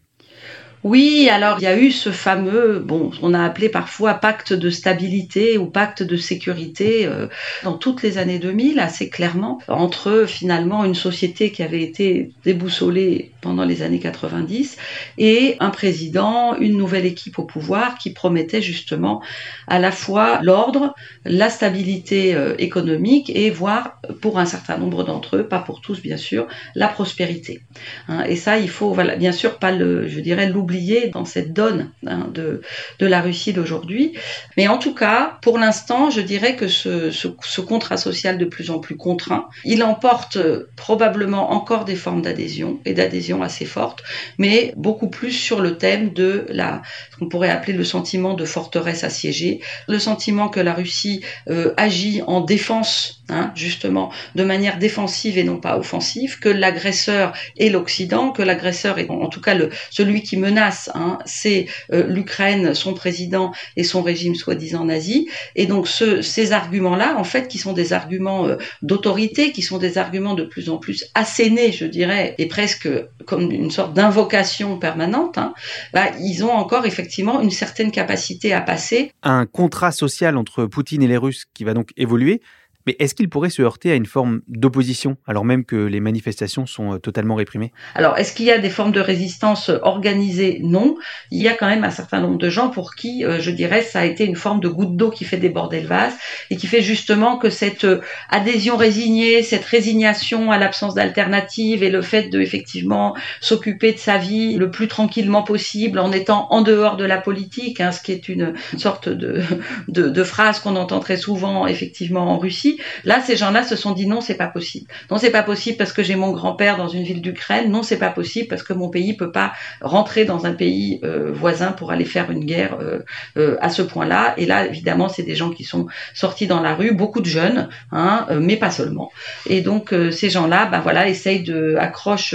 Oui, 0.85 1.29
alors 1.29 1.59
il 1.59 1.65
y 1.65 1.67
a 1.67 1.77
eu 1.77 1.91
ce 1.91 2.11
fameux, 2.11 2.79
bon, 2.79 3.11
on 3.21 3.35
a 3.35 3.43
appelé 3.43 3.69
parfois 3.69 4.15
pacte 4.15 4.53
de 4.53 4.71
stabilité 4.71 5.59
ou 5.59 5.67
pacte 5.67 6.05
de 6.05 6.17
sécurité 6.17 7.05
euh, 7.05 7.27
dans 7.65 7.73
toutes 7.73 8.03
les 8.03 8.17
années 8.17 8.39
2000, 8.39 8.79
assez 8.79 9.11
clairement, 9.11 9.59
entre 9.67 10.25
finalement 10.29 10.85
une 10.85 10.95
société 10.95 11.51
qui 11.51 11.65
avait 11.65 11.83
été 11.83 12.31
déboussolée 12.45 13.33
pendant 13.41 13.65
les 13.65 13.83
années 13.83 13.99
90 13.99 14.77
et 15.19 15.57
un 15.59 15.71
président, 15.71 16.57
une 16.57 16.77
nouvelle 16.77 17.07
équipe 17.07 17.41
au 17.41 17.45
pouvoir 17.45 17.99
qui 17.99 18.13
promettait 18.13 18.63
justement 18.63 19.21
à 19.67 19.81
la 19.81 19.91
fois 19.91 20.39
l'ordre, 20.43 20.95
la 21.25 21.51
stabilité 21.51 22.37
euh, 22.37 22.55
économique 22.59 23.33
et 23.35 23.51
voire 23.51 24.01
pour 24.21 24.39
un 24.39 24.47
certain 24.47 24.79
nombre 24.79 25.03
d'entre 25.03 25.39
eux, 25.39 25.49
pas 25.49 25.59
pour 25.59 25.81
tous 25.81 26.01
bien 26.01 26.17
sûr, 26.17 26.47
la 26.77 26.87
prospérité. 26.87 27.63
Hein, 28.07 28.23
et 28.29 28.37
ça, 28.37 28.59
il 28.59 28.71
faut, 28.71 28.97
bien 29.19 29.33
sûr, 29.33 29.59
pas 29.59 29.73
le, 29.73 30.07
je 30.07 30.21
dirais, 30.21 30.49
l'oublier 30.49 30.68
dans 31.13 31.25
cette 31.25 31.53
donne 31.53 31.91
hein, 32.07 32.29
de, 32.33 32.63
de 32.99 33.07
la 33.07 33.21
Russie 33.21 33.53
d'aujourd'hui. 33.53 34.13
Mais 34.57 34.69
en 34.69 34.79
tout 34.79 34.95
cas, 34.95 35.39
pour 35.43 35.59
l'instant, 35.59 36.11
je 36.11 36.21
dirais 36.21 36.57
que 36.57 36.69
ce, 36.69 37.11
ce, 37.11 37.61
contrat 37.61 37.97
social 37.97 38.39
de 38.39 38.45
plus 38.45 38.71
en 38.71 38.79
plus 38.79 38.97
contraint, 38.97 39.49
il 39.65 39.83
emporte 39.83 40.39
probablement 40.77 41.53
encore 41.53 41.85
des 41.85 41.97
formes 41.97 42.23
d'adhésion 42.23 42.81
et 42.85 42.95
d'adhésion 42.95 43.43
assez 43.43 43.65
fortes, 43.65 44.03
mais 44.39 44.73
beaucoup 44.77 45.09
plus 45.09 45.33
sur 45.33 45.61
le 45.61 45.77
thème 45.77 46.13
de 46.13 46.47
la, 46.49 46.83
ce 47.11 47.17
qu'on 47.17 47.29
pourrait 47.29 47.51
appeler 47.51 47.73
le 47.73 47.85
sentiment 47.85 48.35
de 48.35 48.45
forteresse 48.45 49.05
assiégée, 49.05 49.61
le 49.89 49.99
sentiment 49.99 50.49
que 50.49 50.61
la 50.61 50.75
Russie 50.75 51.23
euh, 51.49 51.73
agit 51.77 52.23
en 52.27 52.41
défense, 52.41 53.18
hein, 53.29 53.53
justement, 53.55 54.11
de 54.35 54.45
manière 54.45 54.79
défensive 54.79 55.39
et 55.39 55.45
non 55.45 55.59
pas 55.59 55.79
offensive, 55.79 56.39
que 56.39 56.49
l'agresseur 56.49 57.33
est 57.59 57.71
l'Occident, 57.71 58.31
que 58.31 58.43
l'agresseur 58.43 58.99
est 58.99 59.09
en 59.11 59.29
tout 59.29 59.41
cas 59.41 59.55
le, 59.55 59.71
celui 59.91 60.23
qui 60.23 60.37
menace 60.37 60.89
Hein, 60.95 61.19
c'est 61.25 61.67
euh, 61.93 62.07
l'Ukraine, 62.07 62.75
son 62.75 62.95
président 62.95 63.53
et 63.77 63.85
son 63.85 64.03
régime 64.03 64.35
soi-disant 64.35 64.85
nazi. 64.85 65.29
Et 65.57 65.67
donc 65.67 65.89
ces 65.89 66.53
arguments-là, 66.53 67.17
en 67.19 67.25
fait, 67.25 67.49
qui 67.49 67.59
sont 67.59 67.73
des 67.73 67.93
arguments 67.93 68.47
euh, 68.47 68.57
d'autorité, 68.83 69.53
qui 69.53 69.63
sont 69.63 69.79
des 69.79 69.99
arguments 69.99 70.35
de 70.35 70.45
plus 70.45 70.71
en 70.71 70.79
plus 70.79 71.07
assénés, 71.15 71.73
je 71.73 71.85
dirais, 71.85 72.35
et 72.39 72.47
presque 72.47 72.89
comme 73.27 73.51
une 73.51 73.71
sorte 73.71 73.95
d'invocation 73.95 74.79
permanente, 74.79 75.39
hein, 75.39 75.55
bah, 75.93 76.07
ils 76.21 76.45
ont 76.45 76.53
encore 76.53 76.87
effectivement 76.87 77.41
une 77.41 77.51
certaine 77.51 77.91
capacité 77.91 78.53
à 78.53 78.61
passer. 78.61 79.13
Un 79.23 79.47
contrat 79.47 79.93
social 79.93 80.37
entre 80.37 80.67
Poutine 80.67 81.03
et 81.03 81.09
les 81.09 81.17
Russes 81.17 81.45
qui 81.55 81.65
va 81.65 81.75
donc 81.75 81.91
évoluer. 81.97 82.41
Mais 82.89 82.97
est-ce 83.01 83.15
qu'il 83.15 83.29
pourrait 83.29 83.51
se 83.51 83.61
heurter 83.61 83.93
à 83.93 83.97
une 83.97 84.07
forme 84.07 84.41
d'opposition, 84.49 85.19
alors 85.27 85.45
même 85.45 85.67
que 85.67 85.77
les 85.77 86.01
manifestations 86.01 86.65
sont 86.65 86.95
euh, 86.95 86.99
totalement 86.99 87.35
réprimées? 87.35 87.71
Alors, 87.95 88.17
est-ce 88.17 88.33
qu'il 88.33 88.47
y 88.47 88.51
a 88.51 88.57
des 88.57 88.71
formes 88.71 88.93
de 88.93 89.01
résistance 89.01 89.71
organisées? 89.83 90.61
Non. 90.63 90.97
Il 91.31 91.43
y 91.43 91.49
a 91.49 91.53
quand 91.53 91.67
même 91.67 91.85
un 91.85 91.91
certain 91.91 92.23
nombre 92.23 92.39
de 92.39 92.49
gens 92.49 92.71
pour 92.71 92.95
qui, 92.95 93.27
euh, 93.27 93.41
je 93.41 93.51
dirais, 93.51 93.83
ça 93.83 94.01
a 94.01 94.05
été 94.07 94.25
une 94.25 94.37
forme 94.37 94.61
de 94.61 94.69
goutte 94.69 94.97
d'eau 94.97 95.11
qui 95.11 95.27
fait 95.27 95.37
déborder 95.37 95.83
le 95.83 95.87
vase 95.87 96.15
et 96.49 96.57
qui 96.57 96.67
fait 96.67 96.81
justement 96.81 97.37
que 97.37 97.51
cette 97.51 97.85
euh, 97.85 98.01
adhésion 98.31 98.79
résignée, 98.79 99.43
cette 99.43 99.67
résignation 99.67 100.51
à 100.51 100.57
l'absence 100.57 100.95
d'alternative 100.95 101.83
et 101.83 101.91
le 101.91 102.01
fait 102.01 102.31
de 102.31 102.41
effectivement 102.41 103.15
s'occuper 103.43 103.93
de 103.93 103.99
sa 103.99 104.17
vie 104.17 104.55
le 104.55 104.71
plus 104.71 104.89
tranquillement 104.89 105.43
possible 105.43 105.99
en 105.99 106.11
étant 106.11 106.47
en 106.53 106.63
dehors 106.63 106.97
de 106.97 107.05
la 107.05 107.19
politique, 107.19 107.83
hein, 107.83 107.93
ce 107.93 108.01
qui 108.01 108.13
est 108.13 108.31
une 108.31 108.55
sorte 108.79 109.11
de, 109.11 109.43
de, 109.89 110.09
de 110.09 110.25
phrase 110.25 110.61
qu'on 110.61 110.77
entend 110.77 111.01
très 111.01 111.19
souvent 111.19 111.67
effectivement 111.67 112.33
en 112.33 112.39
Russie, 112.39 112.78
Là, 113.05 113.21
ces 113.21 113.37
gens-là 113.37 113.63
se 113.63 113.77
sont 113.77 113.93
dit 113.93 114.07
non, 114.07 114.21
c'est 114.21 114.37
pas 114.37 114.47
possible. 114.47 114.87
Non, 115.11 115.19
c'est 115.19 115.31
pas 115.31 115.43
possible 115.43 115.77
parce 115.77 115.93
que 115.93 116.03
j'ai 116.03 116.17
mon 116.17 116.33
grand-père 116.33 116.77
dans 116.77 116.89
une 116.89 117.03
ville 117.03 117.21
d'Ukraine. 117.21 117.71
Non, 117.71 117.83
c'est 117.83 117.99
pas 117.99 118.11
possible 118.11 118.49
parce 118.49 118.63
que 118.63 118.73
mon 118.73 118.89
pays 118.89 119.15
peut 119.17 119.33
pas 119.33 119.53
rentrer 119.81 120.25
dans 120.25 120.47
un 120.47 120.53
pays 120.53 121.01
euh, 121.05 121.31
voisin 121.33 121.73
pour 121.73 121.91
aller 121.91 122.05
faire 122.05 122.31
une 122.31 122.45
guerre 122.45 122.79
euh, 122.81 123.01
euh, 123.37 123.57
à 123.61 123.71
ce 123.71 123.83
point-là. 123.83 124.35
Et 124.37 124.47
là, 124.47 124.67
évidemment, 124.67 125.09
c'est 125.09 125.23
des 125.23 125.35
gens 125.35 125.51
qui 125.51 125.65
sont 125.65 125.87
sortis 126.15 126.47
dans 126.47 126.61
la 126.61 126.75
rue, 126.75 126.93
beaucoup 126.93 127.21
de 127.21 127.27
jeunes, 127.27 127.69
hein, 127.93 128.27
mais 128.41 128.57
pas 128.57 128.71
seulement. 128.71 129.11
Et 129.47 129.61
donc, 129.61 129.95
ces 130.11 130.31
gens-là, 130.31 130.67
ben 130.67 130.81
voilà, 130.81 131.09
essayent 131.09 131.43
de 131.43 131.77
accrochent 131.79 132.35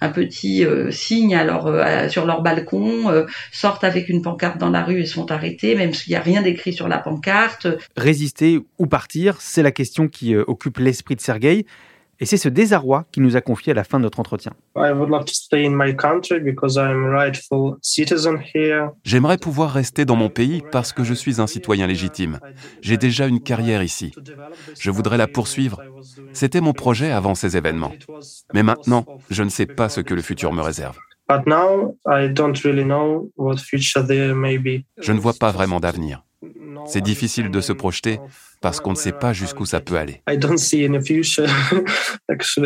un 0.00 0.08
petit 0.08 0.64
signe 0.90 1.38
sur 2.08 2.26
leur 2.26 2.42
balcon, 2.42 3.24
sortent 3.52 3.84
avec 3.84 4.08
une 4.08 4.22
pancarte 4.22 4.58
dans 4.58 4.70
la 4.70 4.82
rue 4.82 5.00
et 5.00 5.06
sont 5.06 5.30
arrêtés, 5.30 5.74
même 5.74 5.92
s'il 5.92 6.12
n'y 6.12 6.16
a 6.16 6.20
rien 6.20 6.42
d'écrit 6.42 6.72
sur 6.72 6.88
la 6.88 6.98
pancarte. 6.98 7.66
Résister 7.96 8.60
ou 8.78 8.86
partir, 8.86 9.40
c'est 9.40 9.59
la 9.62 9.72
question 9.72 10.08
qui 10.08 10.36
occupe 10.36 10.78
l'esprit 10.78 11.16
de 11.16 11.20
Sergueï. 11.20 11.64
Et 12.22 12.26
c'est 12.26 12.36
ce 12.36 12.50
désarroi 12.50 13.06
qui 13.12 13.20
nous 13.20 13.36
a 13.36 13.40
confié 13.40 13.72
à 13.72 13.74
la 13.74 13.82
fin 13.82 13.98
de 13.98 14.02
notre 14.02 14.20
entretien. 14.20 14.52
J'aimerais 19.04 19.38
pouvoir 19.38 19.72
rester 19.72 20.04
dans 20.04 20.16
mon 20.16 20.28
pays 20.28 20.62
parce 20.70 20.92
que 20.92 21.02
je 21.02 21.14
suis 21.14 21.40
un 21.40 21.46
citoyen 21.46 21.86
légitime. 21.86 22.38
J'ai 22.82 22.98
déjà 22.98 23.26
une 23.26 23.40
carrière 23.40 23.82
ici. 23.82 24.12
Je 24.78 24.90
voudrais 24.90 25.16
la 25.16 25.28
poursuivre. 25.28 25.80
C'était 26.34 26.60
mon 26.60 26.74
projet 26.74 27.10
avant 27.10 27.34
ces 27.34 27.56
événements. 27.56 27.92
Mais 28.52 28.62
maintenant, 28.62 29.06
je 29.30 29.42
ne 29.42 29.48
sais 29.48 29.66
pas 29.66 29.88
ce 29.88 30.02
que 30.02 30.12
le 30.12 30.20
futur 30.20 30.52
me 30.52 30.60
réserve. 30.60 30.98
Je 35.00 35.12
ne 35.12 35.20
vois 35.20 35.34
pas 35.34 35.52
vraiment 35.52 35.80
d'avenir. 35.80 36.22
C'est 36.86 37.00
difficile 37.00 37.50
de 37.50 37.60
se 37.60 37.72
projeter 37.72 38.18
parce 38.60 38.80
qu'on 38.80 38.90
ne 38.90 38.96
sait 38.96 39.12
pas 39.12 39.32
jusqu'où 39.32 39.64
ça 39.66 39.80
peut 39.80 39.96
aller. 39.96 40.22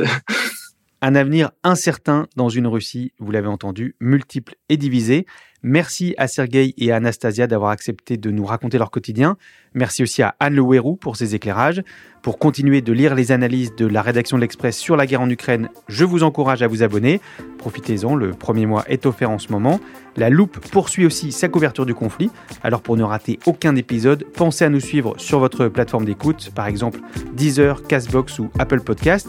Un 1.02 1.14
avenir 1.14 1.50
incertain 1.62 2.28
dans 2.34 2.48
une 2.48 2.66
Russie, 2.66 3.12
vous 3.18 3.30
l'avez 3.30 3.48
entendu, 3.48 3.94
multiple 4.00 4.54
et 4.70 4.78
divisé. 4.78 5.26
Merci 5.62 6.14
à 6.16 6.28
Sergei 6.28 6.74
et 6.78 6.92
à 6.92 6.96
Anastasia 6.96 7.46
d'avoir 7.46 7.70
accepté 7.70 8.16
de 8.16 8.30
nous 8.30 8.44
raconter 8.44 8.78
leur 8.78 8.90
quotidien. 8.90 9.36
Merci 9.74 10.02
aussi 10.02 10.22
à 10.22 10.34
Anne 10.40 10.54
Le 10.54 10.96
pour 10.96 11.16
ses 11.16 11.34
éclairages. 11.34 11.82
Pour 12.24 12.38
continuer 12.38 12.80
de 12.80 12.90
lire 12.94 13.14
les 13.14 13.32
analyses 13.32 13.74
de 13.76 13.84
la 13.86 14.00
rédaction 14.00 14.38
de 14.38 14.40
l'Express 14.40 14.78
sur 14.78 14.96
la 14.96 15.04
guerre 15.04 15.20
en 15.20 15.28
Ukraine, 15.28 15.68
je 15.88 16.06
vous 16.06 16.22
encourage 16.22 16.62
à 16.62 16.66
vous 16.66 16.82
abonner. 16.82 17.20
Profitez-en, 17.58 18.14
le 18.14 18.30
premier 18.30 18.64
mois 18.64 18.82
est 18.88 19.04
offert 19.04 19.30
en 19.30 19.38
ce 19.38 19.52
moment. 19.52 19.78
La 20.16 20.30
Loupe 20.30 20.58
poursuit 20.70 21.04
aussi 21.04 21.32
sa 21.32 21.48
couverture 21.48 21.84
du 21.84 21.94
conflit. 21.94 22.30
Alors 22.62 22.80
pour 22.80 22.96
ne 22.96 23.02
rater 23.02 23.38
aucun 23.44 23.76
épisode, 23.76 24.24
pensez 24.32 24.64
à 24.64 24.70
nous 24.70 24.80
suivre 24.80 25.12
sur 25.18 25.38
votre 25.38 25.68
plateforme 25.68 26.06
d'écoute, 26.06 26.50
par 26.54 26.66
exemple 26.66 27.00
Deezer, 27.34 27.82
Castbox 27.82 28.38
ou 28.38 28.48
Apple 28.58 28.80
Podcast. 28.80 29.28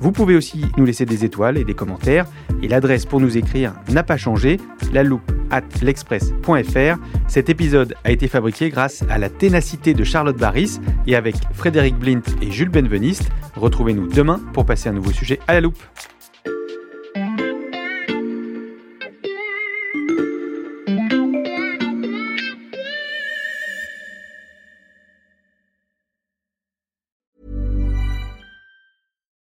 Vous 0.00 0.12
pouvez 0.12 0.36
aussi 0.36 0.66
nous 0.76 0.84
laisser 0.84 1.04
des 1.04 1.24
étoiles 1.24 1.58
et 1.58 1.64
des 1.64 1.74
commentaires. 1.74 2.26
Et 2.62 2.68
l'adresse 2.68 3.06
pour 3.06 3.20
nous 3.20 3.36
écrire 3.36 3.74
n'a 3.88 4.04
pas 4.04 4.16
changé, 4.16 4.58
la 4.92 5.02
loupe 5.02 5.32
at 5.50 5.62
l'express.fr. 5.82 6.98
Cet 7.28 7.48
épisode 7.48 7.94
a 8.04 8.10
été 8.10 8.28
fabriqué 8.28 8.70
grâce 8.70 9.04
à 9.08 9.18
la 9.18 9.28
ténacité 9.28 9.94
de 9.94 10.04
Charlotte 10.04 10.36
Barris 10.36 10.78
et 11.06 11.16
avec 11.16 11.36
Frédéric 11.52 11.96
Blint 11.96 12.22
et 12.42 12.50
Jules 12.50 12.68
Benveniste. 12.68 13.30
Retrouvez-nous 13.54 14.08
demain 14.08 14.40
pour 14.52 14.66
passer 14.66 14.88
un 14.88 14.92
nouveau 14.92 15.12
sujet 15.12 15.40
à 15.46 15.54
la 15.54 15.60
loupe. 15.60 15.82